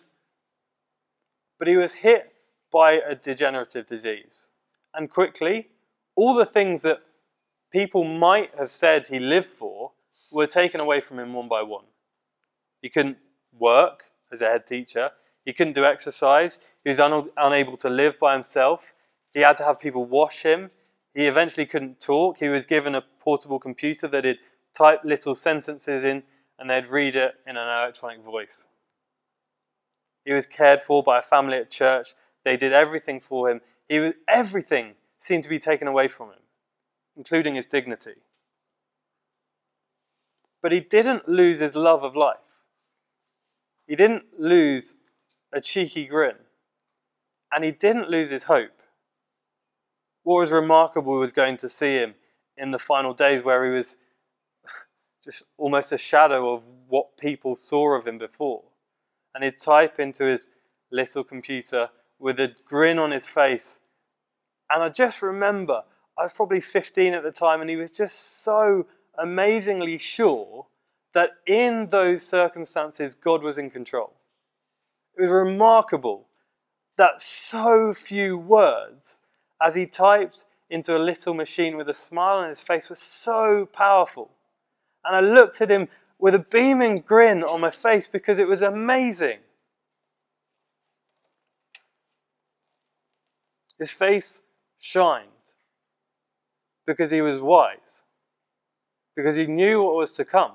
but 1.59 1.68
he 1.68 1.76
was 1.76 1.92
hit 1.92 2.33
by 2.73 2.92
a 2.92 3.14
degenerative 3.14 3.87
disease. 3.87 4.47
And 4.94 5.11
quickly, 5.11 5.68
all 6.16 6.35
the 6.35 6.47
things 6.47 6.83
that 6.83 6.99
people 7.73 8.04
might 8.04 8.50
have 8.59 8.71
said 8.71 9.09
he 9.09 9.18
lived 9.18 9.49
for 9.59 9.92
were 10.33 10.47
taken 10.47 10.80
away 10.80 11.00
from 11.00 11.18
him 11.18 11.33
one 11.33 11.49
by 11.49 11.62
one. 11.62 11.85
He 12.83 12.88
couldn't 12.88 13.18
work 13.59 14.04
as 14.33 14.40
a 14.40 14.47
head 14.47 14.66
teacher, 14.66 15.11
he 15.44 15.52
couldn't 15.52 15.75
do 15.75 15.85
exercise, 15.85 16.59
he 16.83 16.90
was 16.90 17.00
un- 17.00 17.30
unable 17.37 17.76
to 17.78 17.88
live 17.88 18.14
by 18.21 18.35
himself, 18.35 18.80
he 19.33 19.40
had 19.40 19.56
to 19.56 19.64
have 19.64 19.80
people 19.80 20.04
wash 20.04 20.42
him, 20.42 20.71
he 21.14 21.26
eventually 21.26 21.66
couldn't 21.66 22.00
talk. 22.00 22.38
He 22.38 22.49
was 22.49 22.66
given 22.66 22.94
a 22.97 23.04
portable 23.21 23.61
computer 23.61 24.09
that 24.09 24.25
he'd 24.25 24.38
type 24.76 25.00
little 25.04 25.37
sentences 25.37 26.02
in 26.02 26.25
and 26.59 26.68
they'd 26.68 26.87
read 26.87 27.14
it 27.14 27.35
in 27.47 27.56
an 27.56 27.68
electronic 27.68 28.23
voice. 28.23 28.66
He 30.25 30.33
was 30.33 30.47
cared 30.47 30.83
for 30.83 31.02
by 31.02 31.21
a 31.21 31.23
family 31.23 31.59
at 31.59 31.71
church. 31.71 32.14
They 32.44 32.56
did 32.56 32.73
everything 32.73 33.21
for 33.21 33.50
him. 33.50 33.61
He 33.88 34.00
was, 34.00 34.14
everything 34.28 34.94
seemed 35.25 35.42
to 35.42 35.49
be 35.49 35.59
taken 35.59 35.88
away 35.88 36.09
from 36.09 36.29
him, 36.29 36.42
including 37.16 37.55
his 37.55 37.66
dignity. 37.66 38.14
But 40.62 40.72
he 40.72 40.81
didn't 40.81 41.29
lose 41.29 41.61
his 41.61 41.75
love 41.75 42.03
of 42.03 42.16
life. 42.16 42.37
He 43.87 43.96
didn't 43.96 44.25
lose 44.38 44.94
a 45.53 45.61
cheeky 45.61 46.07
grin. 46.07 46.37
And 47.53 47.62
he 47.64 47.70
didn't 47.70 48.11
lose 48.11 48.31
his 48.31 48.44
hope 48.44 48.70
what 50.25 50.40
was 50.40 50.51
remarkable 50.51 51.18
was 51.18 51.33
going 51.33 51.59
to 51.59 51.68
see 51.68 51.94
him 51.94 52.14
in 52.57 52.70
the 52.70 52.79
final 52.79 53.14
days 53.14 53.44
where 53.44 53.64
he 53.64 53.77
was 53.77 53.96
just 55.25 55.44
almost 55.57 55.92
a 55.92 55.99
shadow 55.99 56.55
of 56.55 56.62
what 56.88 57.16
people 57.18 57.55
saw 57.55 57.96
of 57.96 58.07
him 58.07 58.18
before. 58.18 58.62
And 59.35 59.44
he'd 59.44 59.59
type 59.59 60.01
into 60.01 60.25
his 60.25 60.51
little 60.90 61.25
computer 61.25 61.88
with 62.18 62.40
a 62.40 62.49
grin 62.64 62.99
on 62.99 63.11
his 63.11 63.27
face. 63.27 63.79
And 64.70 64.83
I 64.83 64.88
just 64.88 65.22
remember, 65.22 65.83
I 66.18 66.22
was 66.22 66.33
probably 66.35 66.61
15 66.61 67.14
at 67.14 67.22
the 67.22 67.31
time, 67.31 67.61
and 67.61 67.70
he 67.70 67.77
was 67.77 67.92
just 67.92 68.42
so 68.44 68.87
amazingly 69.18 69.98
sure 69.98 70.66
that 71.12 71.31
in 71.46 71.88
those 71.90 72.27
circumstances, 72.27 73.14
God 73.14 73.42
was 73.42 73.59
in 73.59 73.70
control. 73.70 74.12
It 75.16 75.22
was 75.22 75.31
remarkable 75.31 76.27
that 76.96 77.22
so 77.22 77.94
few 77.94 78.37
words 78.38 79.18
as 79.62 79.74
he 79.74 79.87
typed 79.87 80.44
into 80.70 80.96
a 80.96 80.98
little 80.98 81.35
machine 81.35 81.77
with 81.77 81.88
a 81.88 81.94
smile 81.94 82.38
on 82.38 82.48
his 82.48 82.61
face 82.61 82.88
were 82.88 82.96
so 82.96 83.68
powerful. 83.72 84.31
And 85.05 85.14
I 85.14 85.20
looked 85.20 85.61
at 85.61 85.70
him 85.70 85.88
with 86.18 86.35
a 86.35 86.38
beaming 86.38 87.05
grin 87.07 87.44
on 87.44 87.61
my 87.61 87.70
face 87.70 88.07
because 88.11 88.38
it 88.38 88.48
was 88.48 88.62
amazing. 88.62 89.38
His 93.79 93.90
face 93.90 94.40
shined 94.85 95.29
because 96.87 97.11
he 97.11 97.23
was 97.23 97.40
wise, 97.40 98.03
because 99.16 99.35
he 99.35 99.47
knew 99.47 99.83
what 99.83 99.94
was 99.94 100.12
to 100.12 100.25
come. 100.25 100.53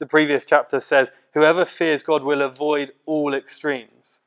The 0.00 0.06
previous 0.06 0.46
chapter 0.46 0.80
says, 0.80 1.12
Whoever 1.34 1.66
fears 1.66 2.02
God 2.02 2.22
will 2.24 2.40
avoid 2.40 2.92
all 3.04 3.34
extremes 3.34 4.20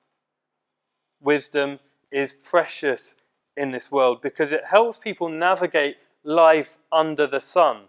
wisdom 1.21 1.79
is 2.11 2.33
precious 2.43 3.15
in 3.57 3.71
this 3.71 3.91
world 3.91 4.21
because 4.21 4.51
it 4.51 4.63
helps 4.63 4.97
people 4.97 5.27
navigate 5.27 5.95
life 6.23 6.69
under 6.91 7.25
the 7.25 7.39
sun, 7.39 7.81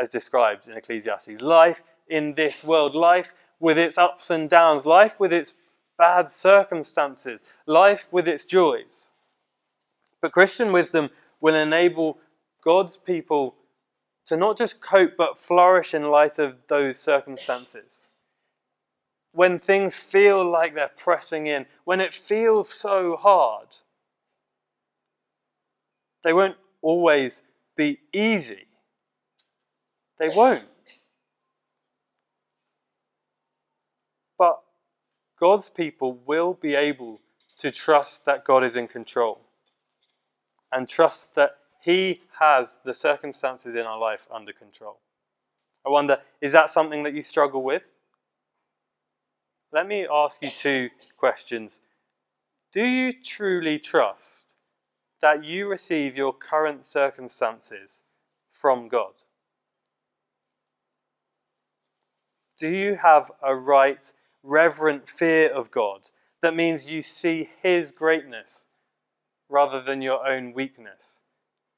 as 0.00 0.10
described 0.10 0.68
in 0.68 0.74
Ecclesiastes. 0.74 1.40
Life 1.40 1.82
in 2.08 2.34
this 2.34 2.62
world, 2.62 2.94
life 2.94 3.32
with 3.60 3.78
its 3.78 3.96
ups 3.96 4.30
and 4.30 4.50
downs, 4.50 4.84
life 4.84 5.14
with 5.18 5.32
its 5.32 5.54
bad 5.98 6.30
circumstances, 6.30 7.42
life 7.66 8.06
with 8.10 8.28
its 8.28 8.44
joys. 8.44 9.08
But 10.22 10.32
Christian 10.32 10.72
wisdom 10.72 11.10
will 11.40 11.54
enable 11.54 12.18
God's 12.62 12.96
people 12.96 13.54
to 14.26 14.36
not 14.36 14.56
just 14.56 14.80
cope 14.80 15.12
but 15.16 15.38
flourish 15.38 15.94
in 15.94 16.04
light 16.04 16.38
of 16.38 16.56
those 16.68 16.98
circumstances 16.98 18.08
when 19.32 19.58
things 19.58 19.94
feel 19.94 20.50
like 20.50 20.74
they're 20.74 20.90
pressing 20.96 21.46
in, 21.46 21.66
when 21.84 22.00
it 22.00 22.14
feels 22.14 22.68
so 22.68 23.16
hard. 23.16 23.68
They 26.24 26.32
won't 26.32 26.56
always 26.82 27.42
be 27.76 28.00
easy. 28.12 28.66
They 30.18 30.28
won't. 30.28 30.64
But 34.38 34.60
God's 35.40 35.68
people 35.68 36.18
will 36.26 36.54
be 36.54 36.74
able 36.74 37.20
to 37.58 37.70
trust 37.70 38.24
that 38.24 38.44
God 38.44 38.64
is 38.64 38.76
in 38.76 38.88
control 38.88 39.40
and 40.72 40.88
trust 40.88 41.34
that 41.34 41.52
He 41.82 42.20
has 42.38 42.78
the 42.84 42.94
circumstances 42.94 43.74
in 43.74 43.82
our 43.82 43.98
life 43.98 44.26
under 44.34 44.52
control. 44.52 44.98
I 45.86 45.90
wonder, 45.90 46.18
is 46.40 46.52
that 46.52 46.72
something 46.72 47.02
that 47.04 47.14
you 47.14 47.22
struggle 47.22 47.62
with? 47.62 47.82
let 49.72 49.86
me 49.86 50.06
ask 50.10 50.42
you 50.42 50.50
two 50.50 50.88
questions. 51.16 51.80
Do 52.72 52.84
you 52.84 53.12
truly 53.12 53.78
trust 53.78 54.54
that 55.20 55.44
you 55.44 55.68
receive 55.68 56.16
your 56.16 56.32
current 56.32 56.86
circumstances 56.86 58.02
from 58.52 58.88
God? 58.88 59.12
Do 62.58 62.68
you 62.68 62.96
have 62.96 63.30
a 63.42 63.54
right, 63.54 64.10
reverent 64.42 65.08
fear 65.08 65.52
of 65.52 65.70
God 65.70 66.00
that 66.42 66.54
means 66.54 66.86
you 66.86 67.02
see 67.02 67.48
His 67.62 67.90
greatness 67.90 68.64
rather 69.48 69.82
than 69.82 70.02
your 70.02 70.26
own 70.26 70.52
weakness 70.52 71.20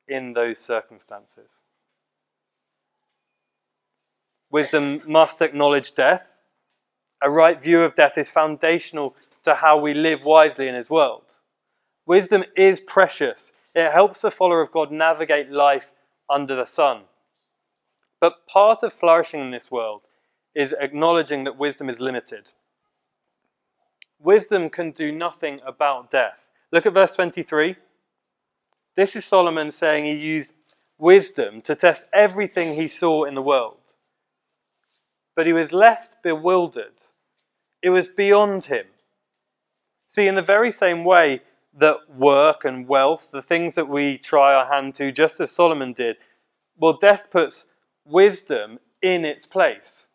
in 0.09 0.33
those 0.33 0.59
circumstances? 0.59 1.53
Wisdom 4.51 5.01
must 5.07 5.41
acknowledge 5.41 5.95
death 5.95 6.27
a 7.23 7.31
right 7.31 7.63
view 7.63 7.83
of 7.83 7.97
death 7.97 8.17
is 8.17 8.29
foundational 8.29 9.15
to 9.45 9.55
how 9.55 9.79
we 9.79 9.95
live 9.95 10.25
wisely 10.25 10.69
in 10.69 10.75
His 10.75 10.89
world. 10.89 11.25
Wisdom 12.07 12.45
is 12.57 12.81
precious. 12.81 13.53
It 13.75 13.93
helps 13.93 14.23
the 14.23 14.31
follower 14.31 14.63
of 14.63 14.73
God 14.73 14.91
navigate 14.91 15.51
life 15.51 15.87
under 16.29 16.57
the 16.57 16.67
sun. 16.67 17.03
But 18.21 18.47
part 18.47 18.83
of 18.83 18.93
flourishing 18.93 19.41
in 19.41 19.51
this 19.51 19.71
world 19.71 20.03
is 20.55 20.75
acknowledging 20.79 21.45
that 21.45 21.59
wisdom 21.59 21.89
is 21.89 22.01
limited. 22.01 22.49
Wisdom 24.19 24.69
can 24.69 24.91
do 24.91 25.13
nothing 25.13 25.61
about 25.67 26.11
death. 26.11 26.39
Look 26.73 26.87
at 26.87 26.93
verse 26.93 27.13
23. 27.13 27.77
This 28.97 29.17
is 29.17 29.25
Solomon 29.25 29.73
saying 29.73 30.05
he 30.05 30.13
used 30.13 30.53
wisdom 30.99 31.63
to 31.63 31.75
test 31.75 32.05
everything 32.13 32.75
he 32.75 32.89
saw 32.89 33.25
in 33.25 33.35
the 33.35 33.43
world. 33.43 33.95
But 35.35 35.47
he 35.47 35.53
was 35.53 35.73
left 35.73 36.17
bewildered. 36.23 37.01
It 37.83 37.91
was 37.91 38.09
beyond 38.09 38.65
him. 38.65 38.87
See, 40.09 40.27
in 40.27 40.35
the 40.35 40.43
very 40.43 40.73
same 40.73 41.05
way 41.05 41.41
that 41.79 41.97
work 42.15 42.65
and 42.65 42.89
wealth, 42.89 43.29
the 43.33 43.43
things 43.43 43.77
that 43.77 43.89
we 43.89 44.19
try 44.19 44.53
our 44.55 44.67
hand 44.67 44.95
to, 44.97 45.13
just 45.13 45.41
as 45.41 45.53
Solomon 45.53 45.93
did, 45.93 46.17
well, 46.77 46.99
death 47.01 47.25
puts 47.31 47.67
wisdom 48.05 48.81
in 49.01 49.25
its 49.25 49.47
place. 49.47 50.09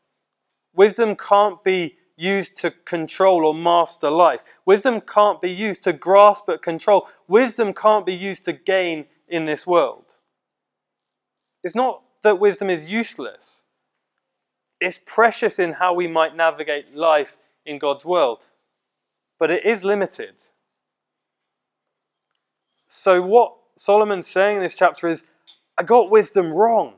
Wisdom 0.76 1.16
can't 1.16 1.64
be 1.64 1.96
used 2.18 2.58
to 2.60 2.72
control 2.86 3.46
or 3.46 3.54
master 3.54 4.10
life. 4.10 4.42
Wisdom 4.66 5.02
can't 5.02 5.42
be 5.42 5.50
used 5.50 5.84
to 5.84 5.94
grasp 5.94 6.46
but 6.48 6.62
control. 6.62 7.08
Wisdom 7.28 7.74
can't 7.74 8.06
be 8.06 8.14
used 8.14 8.46
to 8.46 8.54
gain 8.54 9.06
in 9.28 9.46
this 9.46 9.66
world. 9.66 10.14
It's 11.64 11.76
not 11.76 12.02
that 12.24 12.40
wisdom 12.40 12.70
is 12.70 12.86
useless, 12.86 13.64
it's 14.82 15.00
precious 15.06 15.60
in 15.60 15.74
how 15.74 15.94
we 15.94 16.08
might 16.08 16.36
navigate 16.36 16.96
life 16.96 17.38
in 17.66 17.80
God's 17.80 18.06
world, 18.06 18.40
but 19.40 19.50
it 19.50 19.66
is 19.66 19.84
limited. 19.84 20.36
So, 22.88 23.22
what 23.22 23.54
Solomon's 23.78 24.28
saying 24.28 24.58
in 24.58 24.64
this 24.64 24.76
chapter 24.76 25.10
is 25.10 25.24
I 25.78 25.84
got 25.84 26.10
wisdom 26.10 26.52
wrong. 26.54 26.94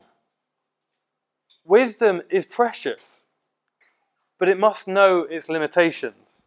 Wisdom 1.64 2.22
is 2.30 2.44
precious 2.46 3.24
but 4.38 4.48
it 4.48 4.58
must 4.58 4.88
know 4.88 5.26
its 5.28 5.48
limitations. 5.48 6.46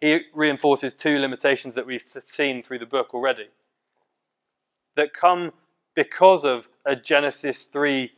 He 0.00 0.18
reinforces 0.34 0.94
two 0.94 1.18
limitations 1.18 1.76
that 1.76 1.86
we've 1.86 2.04
seen 2.26 2.62
through 2.62 2.80
the 2.80 2.86
book 2.86 3.14
already 3.14 3.48
that 4.96 5.14
come 5.14 5.52
because 5.94 6.44
of 6.44 6.68
a 6.84 6.96
Genesis 6.96 7.66
3 7.72 8.10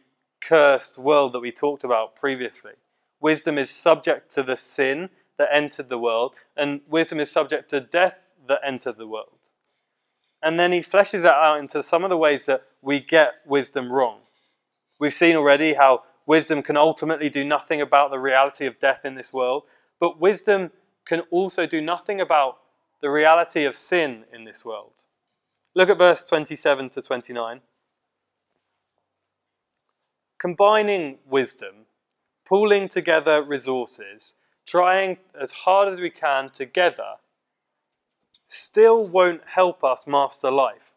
cursed 0.42 0.98
world 0.98 1.32
that 1.32 1.40
we 1.40 1.52
talked 1.52 1.84
about 1.84 2.16
previously. 2.16 2.72
Wisdom 3.20 3.58
is 3.58 3.70
subject 3.70 4.34
to 4.34 4.42
the 4.42 4.56
sin 4.56 5.08
that 5.38 5.48
entered 5.52 5.88
the 5.88 5.98
world, 5.98 6.34
and 6.56 6.80
wisdom 6.88 7.20
is 7.20 7.30
subject 7.30 7.70
to 7.70 7.80
death 7.80 8.14
that 8.48 8.60
entered 8.66 8.96
the 8.96 9.06
world. 9.06 9.38
And 10.42 10.58
then 10.58 10.72
he 10.72 10.80
fleshes 10.80 11.22
that 11.22 11.34
out 11.34 11.58
into 11.58 11.82
some 11.82 12.04
of 12.04 12.10
the 12.10 12.16
ways 12.16 12.44
that 12.46 12.62
we 12.82 13.00
get 13.00 13.32
wisdom 13.46 13.90
wrong. 13.90 14.20
We've 15.00 15.14
seen 15.14 15.36
already 15.36 15.74
how 15.74 16.02
Wisdom 16.26 16.62
can 16.62 16.76
ultimately 16.76 17.28
do 17.28 17.44
nothing 17.44 17.80
about 17.80 18.10
the 18.10 18.18
reality 18.18 18.66
of 18.66 18.80
death 18.80 19.04
in 19.04 19.14
this 19.14 19.32
world, 19.32 19.64
but 20.00 20.20
wisdom 20.20 20.70
can 21.04 21.20
also 21.30 21.66
do 21.66 21.80
nothing 21.80 22.20
about 22.20 22.58
the 23.02 23.10
reality 23.10 23.64
of 23.64 23.76
sin 23.76 24.24
in 24.32 24.44
this 24.44 24.64
world. 24.64 24.92
Look 25.74 25.90
at 25.90 25.98
verse 25.98 26.24
27 26.24 26.90
to 26.90 27.02
29. 27.02 27.60
Combining 30.38 31.18
wisdom, 31.26 31.86
pooling 32.46 32.88
together 32.88 33.42
resources, 33.42 34.34
trying 34.66 35.18
as 35.40 35.50
hard 35.50 35.92
as 35.92 36.00
we 36.00 36.10
can 36.10 36.48
together, 36.50 37.14
still 38.48 39.06
won't 39.06 39.42
help 39.46 39.82
us 39.84 40.04
master 40.06 40.50
life. 40.50 40.92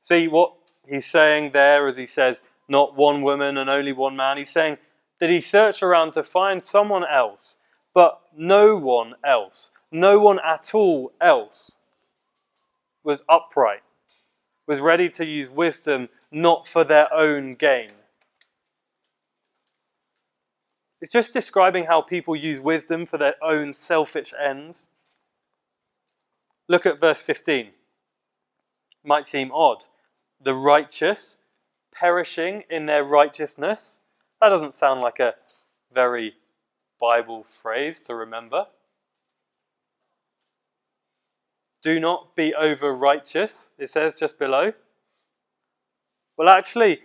See 0.00 0.28
what 0.28 0.52
he's 0.86 1.06
saying 1.06 1.50
there 1.52 1.88
as 1.88 1.96
he 1.96 2.06
says, 2.06 2.36
not 2.68 2.96
one 2.96 3.22
woman 3.22 3.56
and 3.56 3.70
only 3.70 3.92
one 3.92 4.16
man. 4.16 4.36
He's 4.36 4.50
saying 4.50 4.78
that 5.20 5.30
he 5.30 5.40
searched 5.40 5.82
around 5.82 6.12
to 6.12 6.22
find 6.22 6.62
someone 6.62 7.04
else, 7.04 7.56
but 7.94 8.20
no 8.36 8.76
one 8.76 9.14
else, 9.24 9.70
no 9.90 10.18
one 10.18 10.38
at 10.44 10.74
all 10.74 11.12
else 11.20 11.72
was 13.02 13.22
upright, 13.28 13.82
was 14.66 14.80
ready 14.80 15.08
to 15.08 15.24
use 15.24 15.48
wisdom 15.48 16.08
not 16.30 16.68
for 16.68 16.84
their 16.84 17.12
own 17.12 17.54
gain. 17.54 17.90
It's 21.00 21.12
just 21.12 21.32
describing 21.32 21.84
how 21.84 22.02
people 22.02 22.34
use 22.34 22.60
wisdom 22.60 23.06
for 23.06 23.18
their 23.18 23.34
own 23.42 23.72
selfish 23.72 24.34
ends. 24.38 24.88
Look 26.68 26.86
at 26.86 27.00
verse 27.00 27.20
15. 27.20 27.68
Might 29.04 29.26
seem 29.26 29.50
odd. 29.52 29.84
The 30.42 30.54
righteous 30.54 31.38
perishing 31.98 32.64
in 32.70 32.86
their 32.86 33.04
righteousness. 33.04 34.00
That 34.40 34.50
doesn't 34.50 34.74
sound 34.74 35.00
like 35.00 35.18
a 35.18 35.34
very 35.92 36.34
Bible 37.00 37.44
phrase 37.62 38.00
to 38.06 38.14
remember. 38.14 38.66
Do 41.82 42.00
not 42.00 42.34
be 42.34 42.54
over 42.54 42.94
righteous, 42.94 43.70
it 43.78 43.90
says 43.90 44.14
just 44.18 44.38
below. 44.38 44.72
Well, 46.36 46.48
actually, 46.48 47.00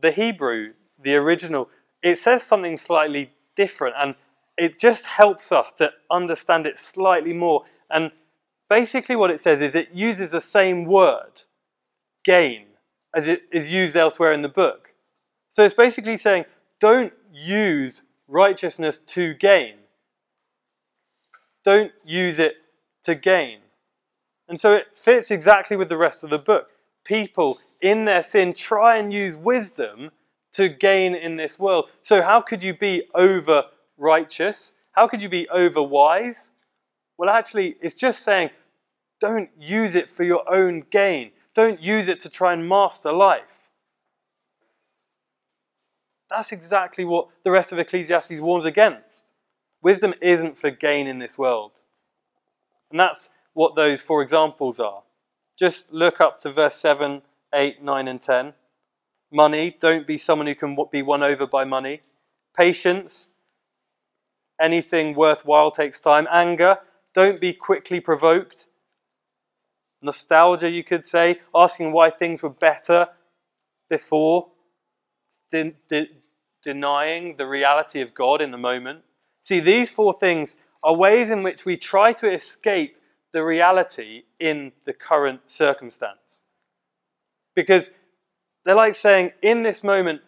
the 0.00 0.12
Hebrew, 0.12 0.72
the 1.02 1.14
original, 1.14 1.68
it 2.02 2.18
says 2.18 2.42
something 2.42 2.76
slightly 2.78 3.30
different 3.56 3.96
and 3.98 4.14
it 4.56 4.78
just 4.78 5.04
helps 5.04 5.52
us 5.52 5.72
to 5.74 5.88
understand 6.10 6.66
it 6.66 6.78
slightly 6.78 7.32
more. 7.32 7.64
And 7.88 8.10
basically, 8.68 9.16
what 9.16 9.30
it 9.30 9.40
says 9.40 9.62
is 9.62 9.74
it 9.74 9.88
uses 9.92 10.30
the 10.30 10.40
same 10.40 10.84
word, 10.84 11.42
gain, 12.24 12.66
as 13.14 13.26
it 13.26 13.42
is 13.52 13.68
used 13.68 13.96
elsewhere 13.96 14.32
in 14.32 14.42
the 14.42 14.48
book. 14.48 14.94
So 15.50 15.64
it's 15.64 15.74
basically 15.74 16.16
saying, 16.16 16.44
don't 16.80 17.12
use 17.32 18.02
righteousness 18.28 19.00
to 19.08 19.34
gain. 19.34 19.74
Don't 21.64 21.92
use 22.04 22.38
it 22.38 22.54
to 23.04 23.14
gain. 23.14 23.58
And 24.48 24.60
so 24.60 24.72
it 24.72 24.86
fits 24.94 25.30
exactly 25.30 25.76
with 25.76 25.88
the 25.88 25.96
rest 25.96 26.24
of 26.24 26.30
the 26.30 26.38
book. 26.38 26.68
People 27.04 27.58
in 27.80 28.04
their 28.04 28.22
sin 28.22 28.52
try 28.52 28.98
and 28.98 29.12
use 29.12 29.36
wisdom 29.36 30.10
to 30.52 30.68
gain 30.68 31.14
in 31.14 31.36
this 31.36 31.58
world. 31.58 31.86
So, 32.04 32.22
how 32.22 32.40
could 32.40 32.62
you 32.62 32.74
be 32.76 33.04
over 33.14 33.64
righteous? 33.96 34.72
How 34.92 35.06
could 35.06 35.22
you 35.22 35.28
be 35.28 35.48
over 35.48 35.82
wise? 35.82 36.50
Well, 37.16 37.30
actually, 37.30 37.76
it's 37.80 37.94
just 37.94 38.24
saying 38.24 38.50
don't 39.20 39.50
use 39.58 39.94
it 39.94 40.08
for 40.16 40.24
your 40.24 40.52
own 40.52 40.84
gain. 40.90 41.30
Don't 41.54 41.80
use 41.80 42.08
it 42.08 42.22
to 42.22 42.28
try 42.28 42.52
and 42.52 42.68
master 42.68 43.12
life. 43.12 43.42
That's 46.28 46.52
exactly 46.52 47.04
what 47.04 47.28
the 47.44 47.50
rest 47.50 47.72
of 47.72 47.78
Ecclesiastes 47.78 48.40
warns 48.40 48.64
against. 48.64 49.24
Wisdom 49.82 50.14
isn't 50.22 50.58
for 50.58 50.70
gain 50.70 51.08
in 51.08 51.18
this 51.18 51.36
world. 51.36 51.72
And 52.90 53.00
that's 53.00 53.30
what 53.52 53.74
those 53.74 54.00
four 54.00 54.22
examples 54.22 54.78
are. 54.78 55.02
Just 55.58 55.92
look 55.92 56.20
up 56.20 56.40
to 56.42 56.52
verse 56.52 56.76
7, 56.76 57.22
8, 57.52 57.82
9, 57.82 58.08
and 58.08 58.22
10. 58.22 58.52
Money, 59.32 59.76
don't 59.80 60.06
be 60.06 60.18
someone 60.18 60.46
who 60.46 60.54
can 60.54 60.76
be 60.90 61.02
won 61.02 61.22
over 61.22 61.46
by 61.46 61.64
money. 61.64 62.00
Patience, 62.56 63.26
anything 64.60 65.14
worthwhile 65.14 65.70
takes 65.70 66.00
time. 66.00 66.26
Anger, 66.30 66.78
don't 67.14 67.40
be 67.40 67.52
quickly 67.52 68.00
provoked 68.00 68.66
nostalgia, 70.02 70.68
you 70.68 70.84
could 70.84 71.06
say, 71.06 71.40
asking 71.54 71.92
why 71.92 72.10
things 72.10 72.42
were 72.42 72.50
better 72.50 73.08
before, 73.88 74.48
de- 75.50 75.74
de- 75.88 76.10
denying 76.62 77.36
the 77.36 77.46
reality 77.46 78.00
of 78.00 78.14
God 78.14 78.40
in 78.40 78.50
the 78.50 78.58
moment. 78.58 79.00
See, 79.44 79.60
these 79.60 79.90
four 79.90 80.18
things 80.18 80.54
are 80.82 80.94
ways 80.94 81.30
in 81.30 81.42
which 81.42 81.64
we 81.64 81.76
try 81.76 82.12
to 82.14 82.32
escape 82.32 82.96
the 83.32 83.42
reality 83.42 84.22
in 84.38 84.72
the 84.86 84.92
current 84.92 85.40
circumstance. 85.48 86.42
Because 87.54 87.88
they're 88.64 88.74
like 88.74 88.94
saying, 88.94 89.32
in 89.42 89.62
this 89.62 89.82
moment, 89.82 90.22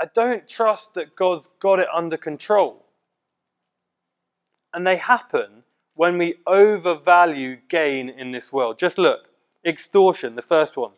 I 0.00 0.06
don't 0.14 0.48
trust 0.48 0.94
that 0.94 1.16
God's 1.16 1.48
got 1.60 1.78
it 1.78 1.88
under 1.94 2.16
control. 2.16 2.84
And 4.74 4.86
they 4.86 4.96
happen 4.96 5.62
when 5.96 6.18
we 6.18 6.36
overvalue 6.46 7.56
gain 7.68 8.08
in 8.08 8.30
this 8.30 8.52
world. 8.52 8.78
Just 8.78 8.98
look 8.98 9.20
extortion, 9.66 10.36
the 10.36 10.42
first 10.42 10.76
one. 10.76 10.92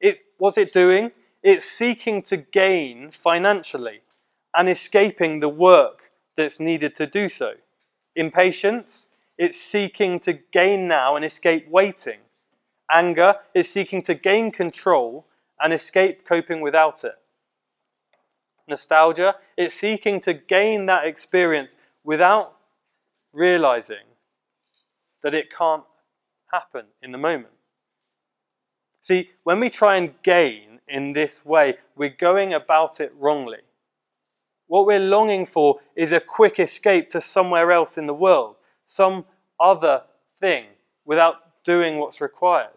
It, 0.00 0.18
what's 0.38 0.58
it 0.58 0.72
doing? 0.72 1.10
It's 1.42 1.66
seeking 1.66 2.22
to 2.24 2.36
gain 2.36 3.10
financially 3.10 4.02
and 4.54 4.68
escaping 4.68 5.40
the 5.40 5.48
work 5.48 6.02
that's 6.36 6.60
needed 6.60 6.94
to 6.96 7.06
do 7.06 7.28
so. 7.28 7.52
Impatience, 8.14 9.08
it's 9.38 9.60
seeking 9.60 10.20
to 10.20 10.34
gain 10.52 10.86
now 10.86 11.16
and 11.16 11.24
escape 11.24 11.66
waiting. 11.68 12.20
Anger 12.90 13.34
is 13.54 13.68
seeking 13.68 14.02
to 14.02 14.14
gain 14.14 14.52
control 14.52 15.26
and 15.58 15.72
escape 15.72 16.26
coping 16.26 16.60
without 16.60 17.02
it. 17.02 17.14
Nostalgia, 18.68 19.34
it's 19.56 19.74
seeking 19.74 20.20
to 20.20 20.34
gain 20.34 20.86
that 20.86 21.06
experience 21.06 21.74
without 22.04 22.52
realizing 23.32 24.11
that 25.22 25.34
it 25.34 25.46
can't 25.56 25.84
happen 26.52 26.86
in 27.02 27.12
the 27.12 27.18
moment. 27.18 27.54
See, 29.02 29.30
when 29.42 29.58
we 29.58 29.70
try 29.70 29.96
and 29.96 30.14
gain 30.22 30.80
in 30.88 31.12
this 31.12 31.44
way, 31.44 31.74
we're 31.96 32.16
going 32.18 32.54
about 32.54 33.00
it 33.00 33.12
wrongly. 33.18 33.58
What 34.68 34.86
we're 34.86 35.00
longing 35.00 35.46
for 35.46 35.80
is 35.96 36.12
a 36.12 36.20
quick 36.20 36.58
escape 36.58 37.10
to 37.10 37.20
somewhere 37.20 37.72
else 37.72 37.98
in 37.98 38.06
the 38.06 38.14
world, 38.14 38.56
some 38.84 39.24
other 39.58 40.02
thing, 40.40 40.66
without 41.04 41.34
doing 41.64 41.98
what's 41.98 42.20
required. 42.20 42.68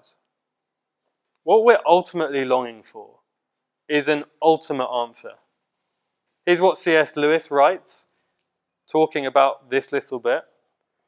What 1.43 1.63
we're 1.63 1.79
ultimately 1.85 2.43
longing 2.43 2.83
for 2.91 3.19
is 3.87 4.07
an 4.07 4.23
ultimate 4.41 4.89
answer. 4.89 5.33
Here's 6.45 6.59
what 6.59 6.79
C.S. 6.79 7.15
Lewis 7.15 7.51
writes, 7.51 8.05
talking 8.91 9.25
about 9.25 9.69
this 9.69 9.91
little 9.91 10.19
bit. 10.19 10.41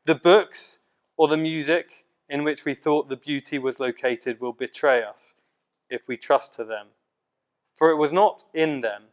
The 0.05 0.15
books 0.15 0.77
or 1.17 1.27
the 1.27 1.37
music 1.37 2.05
in 2.29 2.43
which 2.43 2.63
we 2.63 2.75
thought 2.75 3.09
the 3.09 3.15
beauty 3.15 3.57
was 3.57 3.79
located 3.79 4.39
will 4.39 4.53
betray 4.53 5.03
us 5.03 5.35
if 5.89 6.01
we 6.07 6.15
trust 6.15 6.53
to 6.53 6.63
them. 6.63 6.87
For 7.77 7.89
it 7.89 7.97
was 7.97 8.11
not 8.11 8.43
in 8.53 8.81
them, 8.81 9.03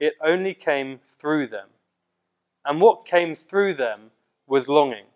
it 0.00 0.14
only 0.24 0.54
came 0.54 1.00
through 1.20 1.48
them. 1.48 1.68
And 2.64 2.80
what 2.80 3.06
came 3.06 3.34
through 3.34 3.74
them 3.74 4.10
was 4.46 4.68
longing. 4.68 5.06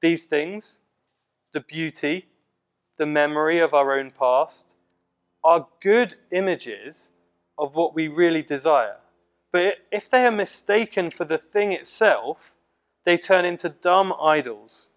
These 0.00 0.24
things, 0.24 0.78
the 1.52 1.60
beauty, 1.60 2.26
the 2.98 3.06
memory 3.06 3.60
of 3.60 3.74
our 3.74 3.98
own 3.98 4.10
past, 4.10 4.74
are 5.42 5.68
good 5.82 6.16
images 6.32 7.08
of 7.58 7.74
what 7.74 7.94
we 7.94 8.08
really 8.08 8.42
desire. 8.42 8.96
But 9.52 9.74
if 9.92 10.10
they 10.10 10.24
are 10.26 10.32
mistaken 10.32 11.10
for 11.10 11.24
the 11.24 11.38
thing 11.38 11.72
itself, 11.72 12.38
they 13.04 13.16
turn 13.16 13.44
into 13.44 13.68
dumb 13.68 14.12
idols 14.20 14.90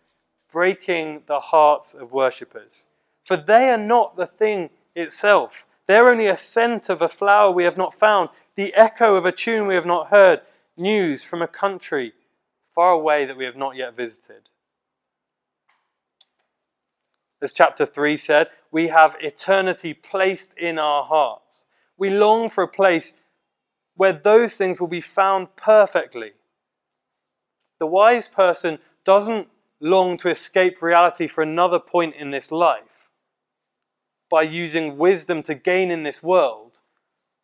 breaking 0.58 1.22
the 1.28 1.40
hearts 1.40 1.94
of 1.94 2.12
worshippers. 2.12 2.84
For 3.28 3.38
they 3.38 3.70
are 3.70 3.78
not 3.78 4.18
the 4.18 4.26
thing 4.26 4.72
itself. 4.96 5.66
They're 5.88 6.10
only 6.10 6.26
a 6.26 6.36
scent 6.36 6.90
of 6.90 7.00
a 7.00 7.08
flower 7.08 7.52
we 7.52 7.64
have 7.64 7.78
not 7.78 8.00
found, 8.00 8.30
the 8.56 8.74
echo 8.74 9.14
of 9.14 9.24
a 9.24 9.32
tune 9.32 9.68
we 9.68 9.76
have 9.76 9.86
not 9.86 10.08
heard, 10.08 10.42
news 10.76 11.24
from 11.24 11.44
a 11.44 11.48
country 11.48 12.14
far 12.74 12.94
away 12.94 13.24
that 13.28 13.38
we 13.38 13.46
have 13.46 13.56
not 13.56 13.76
yet 13.76 13.96
visited. 13.96 14.50
As 17.40 17.54
chapter 17.54 17.86
3 17.86 18.18
said, 18.18 18.48
we 18.72 18.88
have 18.88 19.16
eternity 19.22 19.94
placed 19.94 20.54
in 20.58 20.80
our 20.80 21.04
hearts. 21.04 21.66
We 22.00 22.10
long 22.10 22.50
for 22.50 22.64
a 22.64 22.68
place 22.68 23.14
where 23.96 24.20
those 24.24 24.56
things 24.56 24.80
will 24.80 24.88
be 24.88 25.02
found 25.02 25.56
perfectly. 25.56 26.32
The 27.80 27.86
wise 27.86 28.28
person 28.28 28.80
doesn't 29.06 29.50
long 29.80 30.18
to 30.18 30.30
escape 30.30 30.82
reality 30.82 31.28
for 31.28 31.42
another 31.42 31.80
point 31.80 32.16
in 32.16 32.32
this 32.32 32.52
life 32.52 33.10
by 34.30 34.42
using 34.42 34.98
wisdom 34.98 35.44
to 35.44 35.56
gain 35.56 35.92
in 35.92 36.04
this 36.04 36.22
world, 36.22 36.80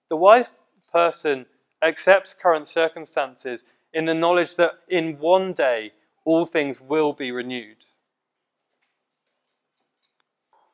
the 0.10 0.16
wise 0.16 0.48
person 0.92 1.46
accepts 1.82 2.36
current 2.40 2.68
circumstances 2.68 3.64
in 3.94 4.06
the 4.06 4.14
knowledge 4.14 4.56
that 4.56 4.72
in 4.90 5.18
one 5.20 5.54
day 5.54 5.92
all 6.26 6.46
things 6.46 6.80
will 6.82 7.14
be 7.14 7.32
renewed. 7.32 7.78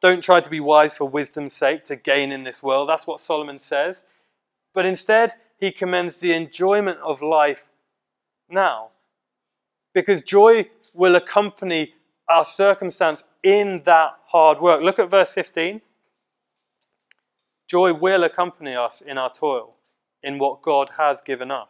Don't 0.01 0.23
try 0.23 0.39
to 0.39 0.49
be 0.49 0.59
wise 0.59 0.93
for 0.93 1.09
wisdom's 1.09 1.53
sake 1.53 1.85
to 1.85 1.95
gain 1.95 2.31
in 2.31 2.43
this 2.43 2.63
world. 2.63 2.87
That's 2.87 3.05
what 3.05 3.21
Solomon 3.21 3.59
says. 3.61 3.97
But 4.73 4.85
instead, 4.85 5.33
he 5.59 5.71
commends 5.71 6.17
the 6.17 6.31
enjoyment 6.31 6.99
of 6.99 7.21
life 7.21 7.65
now. 8.49 8.89
Because 9.93 10.21
joy 10.23 10.69
will 10.93 11.15
accompany 11.15 11.93
our 12.27 12.45
circumstance 12.45 13.23
in 13.43 13.81
that 13.85 14.11
hard 14.27 14.61
work. 14.61 14.81
Look 14.81 14.99
at 14.99 15.09
verse 15.09 15.29
15. 15.31 15.81
Joy 17.67 17.93
will 17.93 18.23
accompany 18.23 18.75
us 18.75 19.01
in 19.05 19.17
our 19.17 19.31
toil, 19.31 19.75
in 20.23 20.39
what 20.39 20.61
God 20.61 20.91
has 20.97 21.19
given 21.25 21.51
us. 21.51 21.67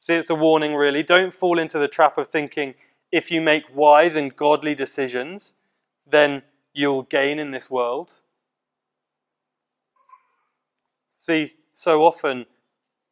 See, 0.00 0.14
it's 0.14 0.30
a 0.30 0.34
warning, 0.34 0.74
really. 0.74 1.02
Don't 1.02 1.34
fall 1.34 1.58
into 1.58 1.78
the 1.78 1.88
trap 1.88 2.18
of 2.18 2.28
thinking 2.28 2.74
if 3.10 3.30
you 3.30 3.40
make 3.40 3.64
wise 3.74 4.16
and 4.16 4.34
godly 4.36 4.74
decisions, 4.74 5.52
then 6.10 6.42
you'll 6.72 7.02
gain 7.02 7.38
in 7.38 7.50
this 7.50 7.70
world. 7.70 8.12
See, 11.18 11.54
so 11.72 12.04
often 12.04 12.46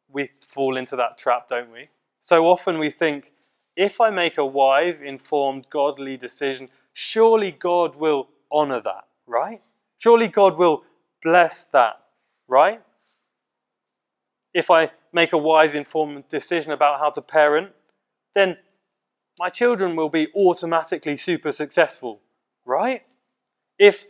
we 0.09 0.29
fall 0.53 0.77
into 0.77 0.95
that 0.95 1.17
trap, 1.17 1.49
don't 1.49 1.71
we? 1.71 1.89
So 2.21 2.45
often 2.45 2.79
we 2.79 2.89
think 2.89 3.33
if 3.75 3.99
I 3.99 4.09
make 4.09 4.37
a 4.37 4.45
wise, 4.45 5.01
informed, 5.01 5.67
godly 5.69 6.17
decision, 6.17 6.69
surely 6.93 7.51
God 7.51 7.95
will 7.95 8.29
honor 8.51 8.81
that, 8.81 9.05
right? 9.27 9.61
Surely 9.97 10.27
God 10.27 10.57
will 10.57 10.83
bless 11.23 11.65
that, 11.73 11.95
right? 12.47 12.81
If 14.53 14.71
I 14.71 14.91
make 15.11 15.33
a 15.33 15.37
wise, 15.37 15.75
informed 15.75 16.23
decision 16.29 16.71
about 16.71 16.99
how 16.99 17.09
to 17.11 17.21
parent, 17.21 17.71
then 18.33 18.57
my 19.37 19.49
children 19.49 19.95
will 19.95 20.09
be 20.09 20.27
automatically 20.35 21.17
super 21.17 21.51
successful, 21.51 22.21
right? 22.65 23.01
If 23.77 24.05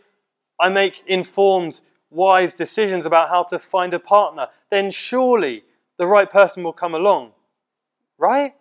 I 0.60 0.68
make 0.68 1.02
informed, 1.06 1.80
wise 2.10 2.54
decisions 2.54 3.04
about 3.04 3.28
how 3.28 3.42
to 3.42 3.58
find 3.58 3.92
a 3.92 3.98
partner, 3.98 4.46
then 4.70 4.90
surely 4.90 5.64
the 5.98 6.06
right 6.06 6.30
person 6.30 6.62
will 6.62 6.72
come 6.72 6.94
along, 6.94 7.32
right? 8.18 8.54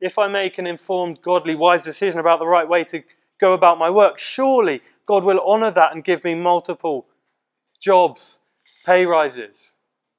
If 0.00 0.18
I 0.18 0.28
make 0.28 0.58
an 0.58 0.66
informed, 0.66 1.20
godly, 1.22 1.54
wise 1.54 1.82
decision 1.82 2.18
about 2.18 2.38
the 2.38 2.46
right 2.46 2.68
way 2.68 2.84
to 2.84 3.02
go 3.40 3.52
about 3.52 3.78
my 3.78 3.90
work, 3.90 4.18
surely 4.18 4.82
God 5.06 5.24
will 5.24 5.40
honor 5.40 5.70
that 5.70 5.92
and 5.92 6.04
give 6.04 6.24
me 6.24 6.34
multiple 6.34 7.06
jobs, 7.80 8.38
pay 8.86 9.06
rises. 9.06 9.58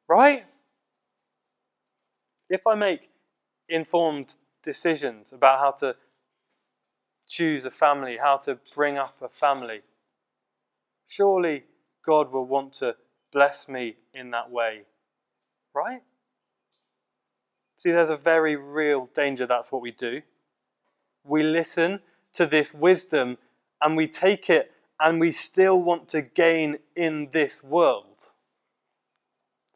Right? 0.07 0.45
If 2.49 2.67
I 2.67 2.75
make 2.75 3.09
informed 3.69 4.35
decisions 4.63 5.31
about 5.31 5.59
how 5.59 5.71
to 5.87 5.95
choose 7.27 7.65
a 7.65 7.71
family, 7.71 8.17
how 8.21 8.37
to 8.37 8.59
bring 8.75 8.97
up 8.97 9.15
a 9.21 9.29
family, 9.29 9.81
surely 11.07 11.63
God 12.05 12.31
will 12.31 12.45
want 12.45 12.73
to 12.73 12.95
bless 13.31 13.67
me 13.69 13.95
in 14.13 14.31
that 14.31 14.51
way. 14.51 14.81
Right? 15.73 16.01
See, 17.81 17.89
there's 17.89 18.11
a 18.11 18.15
very 18.15 18.55
real 18.55 19.09
danger 19.15 19.47
that's 19.47 19.71
what 19.71 19.81
we 19.81 19.89
do. 19.89 20.21
We 21.23 21.41
listen 21.41 22.01
to 22.35 22.45
this 22.45 22.75
wisdom 22.75 23.39
and 23.81 23.97
we 23.97 24.05
take 24.05 24.51
it 24.51 24.71
and 24.99 25.19
we 25.19 25.31
still 25.31 25.81
want 25.81 26.07
to 26.09 26.21
gain 26.21 26.77
in 26.95 27.29
this 27.33 27.63
world. 27.63 28.29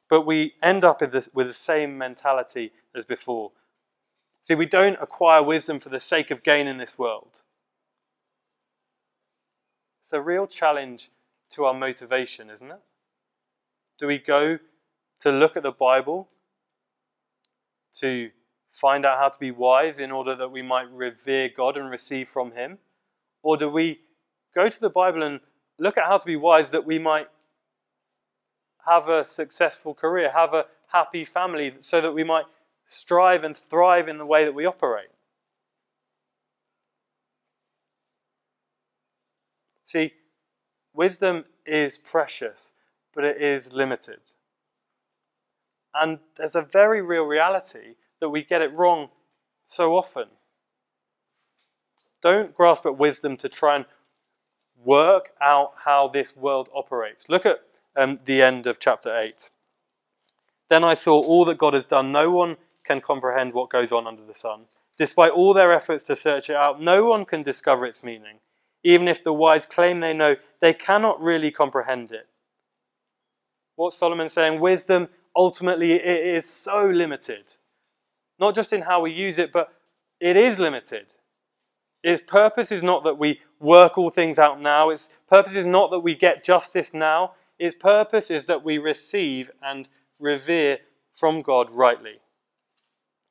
But 0.08 0.22
we 0.22 0.54
end 0.62 0.86
up 0.86 1.02
with 1.02 1.48
the 1.48 1.54
same 1.56 1.98
mentality 1.98 2.74
as 2.96 3.06
before. 3.06 3.54
See, 4.48 4.54
we 4.54 4.68
don't 4.68 5.02
acquire 5.02 5.42
wisdom 5.42 5.80
for 5.80 5.90
the 5.90 6.00
sake 6.00 6.30
of 6.30 6.44
gain 6.44 6.68
in 6.68 6.78
this 6.78 7.00
world. 7.00 7.42
It's 10.04 10.14
a 10.14 10.22
real 10.22 10.46
challenge 10.46 11.10
to 11.54 11.66
our 11.66 11.74
motivation, 11.74 12.52
isn't 12.52 12.70
it? 12.70 12.82
Do 13.98 14.06
we 14.06 14.20
go 14.20 14.60
to 15.22 15.32
look 15.32 15.58
at 15.58 15.64
the 15.64 15.72
Bible 15.72 16.28
to 18.02 18.30
find 18.80 19.06
out 19.06 19.20
how 19.20 19.30
to 19.30 19.40
be 19.40 19.52
wise 19.52 20.00
in 20.00 20.12
order 20.12 20.36
that 20.36 20.50
we 20.50 20.62
might 20.62 20.92
revere 20.92 21.50
God 21.56 21.78
and 21.78 21.90
receive 21.90 22.28
from 22.30 22.52
Him? 22.52 22.78
Or 23.42 23.58
do 23.58 23.70
we 23.70 24.00
go 24.54 24.70
to 24.70 24.82
the 24.82 24.90
Bible 24.90 25.24
and 25.24 25.40
look 25.80 25.98
at 25.98 26.06
how 26.06 26.18
to 26.18 26.26
be 26.26 26.36
wise 26.36 26.72
that 26.72 26.86
we 26.86 27.00
might 27.00 27.28
have 28.86 29.08
a 29.10 29.26
successful 29.26 29.94
career, 29.94 30.32
have 30.32 30.54
a 30.54 30.66
happy 30.92 31.26
family, 31.26 31.74
so 31.82 32.02
that 32.02 32.12
we 32.12 32.24
might 32.24 32.46
strive 32.88 33.44
and 33.44 33.58
thrive 33.70 34.08
in 34.08 34.18
the 34.18 34.26
way 34.26 34.46
that 34.46 34.54
we 34.54 34.66
operate? 34.66 35.10
See, 39.88 40.14
wisdom 40.94 41.46
is 41.66 41.98
precious, 41.98 42.72
but 43.14 43.24
it 43.24 43.42
is 43.42 43.72
limited. 43.74 44.20
And 45.96 46.20
there's 46.38 46.56
a 46.56 46.62
very 46.62 47.02
real 47.02 47.24
reality 47.24 47.96
that 48.20 48.30
we 48.30 48.44
get 48.44 48.62
it 48.62 48.74
wrong 48.74 49.10
so 49.68 49.96
often. 49.96 50.26
Don't 52.22 52.54
grasp 52.54 52.86
at 52.86 52.98
wisdom 52.98 53.38
to 53.38 53.50
try 53.50 53.76
and 53.78 53.86
work 54.84 55.30
out 55.42 55.74
how 55.86 56.10
this 56.12 56.36
world 56.36 56.70
operates. 56.76 57.26
Look 57.30 57.46
at 57.46 57.60
um, 57.96 58.20
the 58.26 58.42
end 58.42 58.68
of 58.68 58.80
chapter 58.80 59.18
8. 59.18 59.50
Then 60.70 60.84
I 60.84 60.96
saw 60.96 61.22
all 61.22 61.46
that 61.46 61.58
God 61.58 61.74
has 61.74 61.86
done. 61.86 62.12
No 62.12 62.32
one 62.32 62.58
can 62.84 63.00
comprehend 63.00 63.54
what 63.54 63.70
goes 63.70 63.92
on 63.92 64.08
under 64.08 64.26
the 64.26 64.34
sun. 64.34 64.66
Despite 64.98 65.32
all 65.32 65.54
their 65.54 65.74
efforts 65.74 66.04
to 66.06 66.16
search 66.16 66.50
it 66.50 66.56
out, 66.56 66.82
no 66.82 67.06
one 67.06 67.26
can 67.26 67.44
discover 67.44 67.86
its 67.86 68.04
meaning. 68.04 68.40
Even 68.84 69.08
if 69.08 69.24
the 69.24 69.34
wise 69.34 69.66
claim 69.66 70.00
they 70.00 70.14
know, 70.14 70.36
they 70.62 70.74
cannot 70.74 71.22
really 71.22 71.52
comprehend 71.52 72.12
it. 72.12 72.28
What's 73.76 73.98
Solomon 73.98 74.30
saying? 74.30 74.60
Wisdom 74.60 75.10
ultimately 75.36 75.94
it 75.94 76.36
is 76.38 76.50
so 76.50 76.86
limited. 76.86 77.46
Not 78.40 78.56
just 78.56 78.74
in 78.74 78.82
how 78.82 79.02
we 79.02 79.12
use 79.12 79.38
it, 79.38 79.52
but 79.52 79.70
it 80.20 80.38
is 80.38 80.60
limited. 80.60 81.06
Its 82.04 82.22
purpose 82.28 82.72
is 82.72 82.84
not 82.84 83.04
that 83.04 83.18
we 83.18 83.40
work 83.60 83.98
all 83.98 84.10
things 84.10 84.38
out 84.38 84.62
now. 84.62 84.90
Its 84.90 85.10
purpose 85.30 85.54
is 85.56 85.66
not 85.66 85.90
that 85.92 86.00
we 86.00 86.16
get 86.16 86.44
justice 86.44 86.92
now. 86.94 87.32
Its 87.58 87.76
purpose 87.76 88.30
is 88.30 88.46
that 88.46 88.64
we 88.64 88.78
receive 88.78 89.50
and 89.64 89.88
revere 90.20 90.78
from 91.16 91.42
God 91.42 91.72
rightly. 91.72 92.20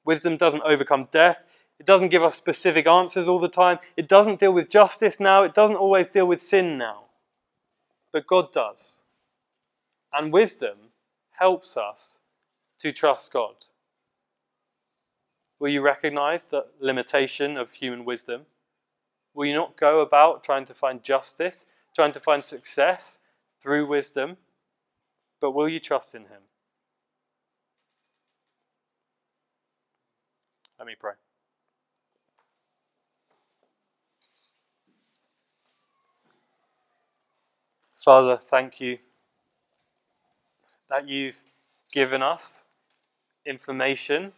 Wisdom 0.04 0.36
doesn't 0.36 0.62
overcome 0.62 1.08
death. 1.12 1.36
It 1.78 1.86
doesn't 1.86 2.08
give 2.08 2.22
us 2.22 2.36
specific 2.36 2.86
answers 2.86 3.28
all 3.28 3.40
the 3.40 3.48
time. 3.48 3.78
It 3.96 4.08
doesn't 4.08 4.40
deal 4.40 4.52
with 4.52 4.70
justice 4.70 5.20
now. 5.20 5.42
It 5.44 5.54
doesn't 5.54 5.76
always 5.76 6.06
deal 6.08 6.26
with 6.26 6.42
sin 6.42 6.78
now. 6.78 7.04
But 8.12 8.26
God 8.26 8.52
does. 8.52 9.02
And 10.12 10.32
wisdom 10.32 10.76
helps 11.38 11.76
us 11.76 12.18
to 12.80 12.92
trust 12.92 13.32
God. 13.32 13.54
Will 15.58 15.68
you 15.68 15.80
recognize 15.80 16.40
the 16.50 16.66
limitation 16.80 17.56
of 17.56 17.72
human 17.72 18.04
wisdom? 18.04 18.42
Will 19.34 19.46
you 19.46 19.54
not 19.54 19.78
go 19.78 20.00
about 20.00 20.44
trying 20.44 20.66
to 20.66 20.74
find 20.74 21.02
justice, 21.02 21.64
trying 21.94 22.12
to 22.12 22.20
find 22.20 22.44
success 22.44 23.18
through 23.62 23.86
wisdom? 23.86 24.36
But 25.40 25.52
will 25.52 25.68
you 25.68 25.80
trust 25.80 26.14
in 26.14 26.22
Him? 26.22 26.42
Let 30.78 30.86
me 30.86 30.94
pray. 30.98 31.14
Father, 38.04 38.38
thank 38.50 38.80
you 38.80 38.98
that 40.94 41.08
you've 41.08 41.40
given 41.92 42.22
us 42.22 42.62
information, 43.44 44.30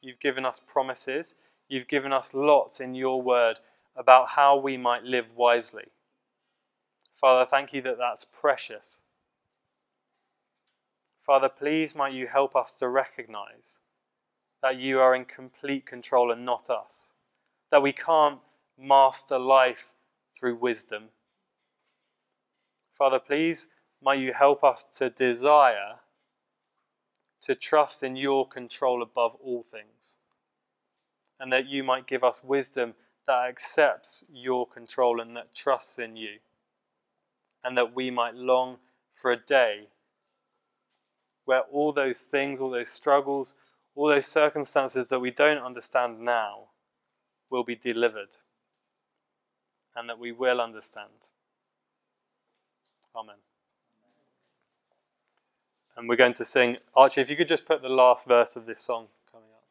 you've 0.00 0.20
given 0.20 0.44
us 0.44 0.60
promises, 0.64 1.34
you've 1.68 1.88
given 1.88 2.12
us 2.12 2.28
lots 2.32 2.78
in 2.78 2.94
your 2.94 3.20
word 3.20 3.56
about 3.96 4.28
how 4.28 4.56
we 4.56 4.76
might 4.76 5.02
live 5.02 5.24
wisely. 5.34 5.86
Father, 7.20 7.48
thank 7.50 7.72
you 7.72 7.82
that 7.82 7.98
that's 7.98 8.24
precious. 8.40 8.98
Father, 11.26 11.48
please 11.48 11.96
might 11.96 12.12
you 12.12 12.28
help 12.28 12.54
us 12.54 12.76
to 12.78 12.88
recognize 12.88 13.78
that 14.62 14.78
you 14.78 15.00
are 15.00 15.16
in 15.16 15.24
complete 15.24 15.84
control 15.84 16.30
and 16.30 16.46
not 16.46 16.70
us, 16.70 17.08
that 17.72 17.82
we 17.82 17.92
can't 17.92 18.38
master 18.78 19.36
life 19.36 19.90
through 20.38 20.54
wisdom. 20.54 21.06
Father, 22.96 23.18
please 23.18 23.66
might 24.02 24.18
you 24.18 24.32
help 24.32 24.64
us 24.64 24.86
to 24.96 25.10
desire 25.10 25.96
to 27.42 27.54
trust 27.54 28.02
in 28.02 28.16
your 28.16 28.46
control 28.46 29.02
above 29.02 29.32
all 29.42 29.64
things, 29.70 30.16
and 31.40 31.52
that 31.52 31.66
you 31.66 31.84
might 31.84 32.06
give 32.06 32.24
us 32.24 32.40
wisdom 32.42 32.94
that 33.26 33.48
accepts 33.48 34.24
your 34.32 34.66
control 34.66 35.20
and 35.20 35.36
that 35.36 35.54
trusts 35.54 35.98
in 35.98 36.16
you, 36.16 36.38
and 37.64 37.76
that 37.76 37.94
we 37.94 38.10
might 38.10 38.34
long 38.34 38.76
for 39.14 39.30
a 39.32 39.36
day 39.36 39.88
where 41.44 41.62
all 41.72 41.92
those 41.92 42.18
things, 42.18 42.60
all 42.60 42.70
those 42.70 42.90
struggles, 42.90 43.54
all 43.94 44.08
those 44.08 44.26
circumstances 44.26 45.06
that 45.08 45.18
we 45.18 45.30
don't 45.30 45.58
understand 45.64 46.20
now 46.20 46.68
will 47.50 47.64
be 47.64 47.74
delivered, 47.74 48.36
and 49.96 50.08
that 50.08 50.18
we 50.18 50.30
will 50.30 50.60
understand. 50.60 51.08
Amen. 53.16 53.47
And 55.98 56.08
we're 56.08 56.14
going 56.14 56.34
to 56.34 56.44
sing. 56.44 56.76
Archie, 56.94 57.20
if 57.20 57.28
you 57.28 57.36
could 57.36 57.48
just 57.48 57.66
put 57.66 57.82
the 57.82 57.88
last 57.88 58.24
verse 58.24 58.54
of 58.54 58.66
this 58.66 58.80
song 58.80 59.08
coming 59.32 59.48
up. 59.52 59.64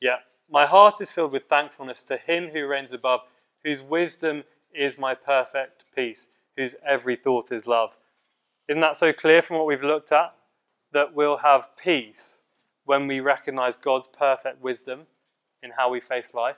Yeah. 0.00 0.16
My 0.50 0.66
heart 0.66 0.94
is 1.00 1.08
filled 1.08 1.30
with 1.30 1.44
thankfulness 1.48 2.02
to 2.04 2.16
Him 2.16 2.48
who 2.52 2.66
reigns 2.66 2.92
above, 2.92 3.20
whose 3.62 3.80
wisdom 3.80 4.42
is 4.74 4.98
my 4.98 5.14
perfect 5.14 5.84
peace, 5.94 6.26
whose 6.56 6.74
every 6.84 7.14
thought 7.14 7.52
is 7.52 7.68
love. 7.68 7.90
Isn't 8.68 8.80
that 8.80 8.96
so 8.96 9.12
clear 9.12 9.40
from 9.40 9.58
what 9.58 9.66
we've 9.66 9.84
looked 9.84 10.10
at? 10.10 10.34
That 10.92 11.14
we'll 11.14 11.36
have 11.36 11.68
peace 11.80 12.38
when 12.86 13.06
we 13.06 13.20
recognize 13.20 13.76
God's 13.76 14.08
perfect 14.18 14.60
wisdom 14.60 15.02
in 15.62 15.70
how 15.76 15.90
we 15.90 16.00
face 16.00 16.34
life. 16.34 16.56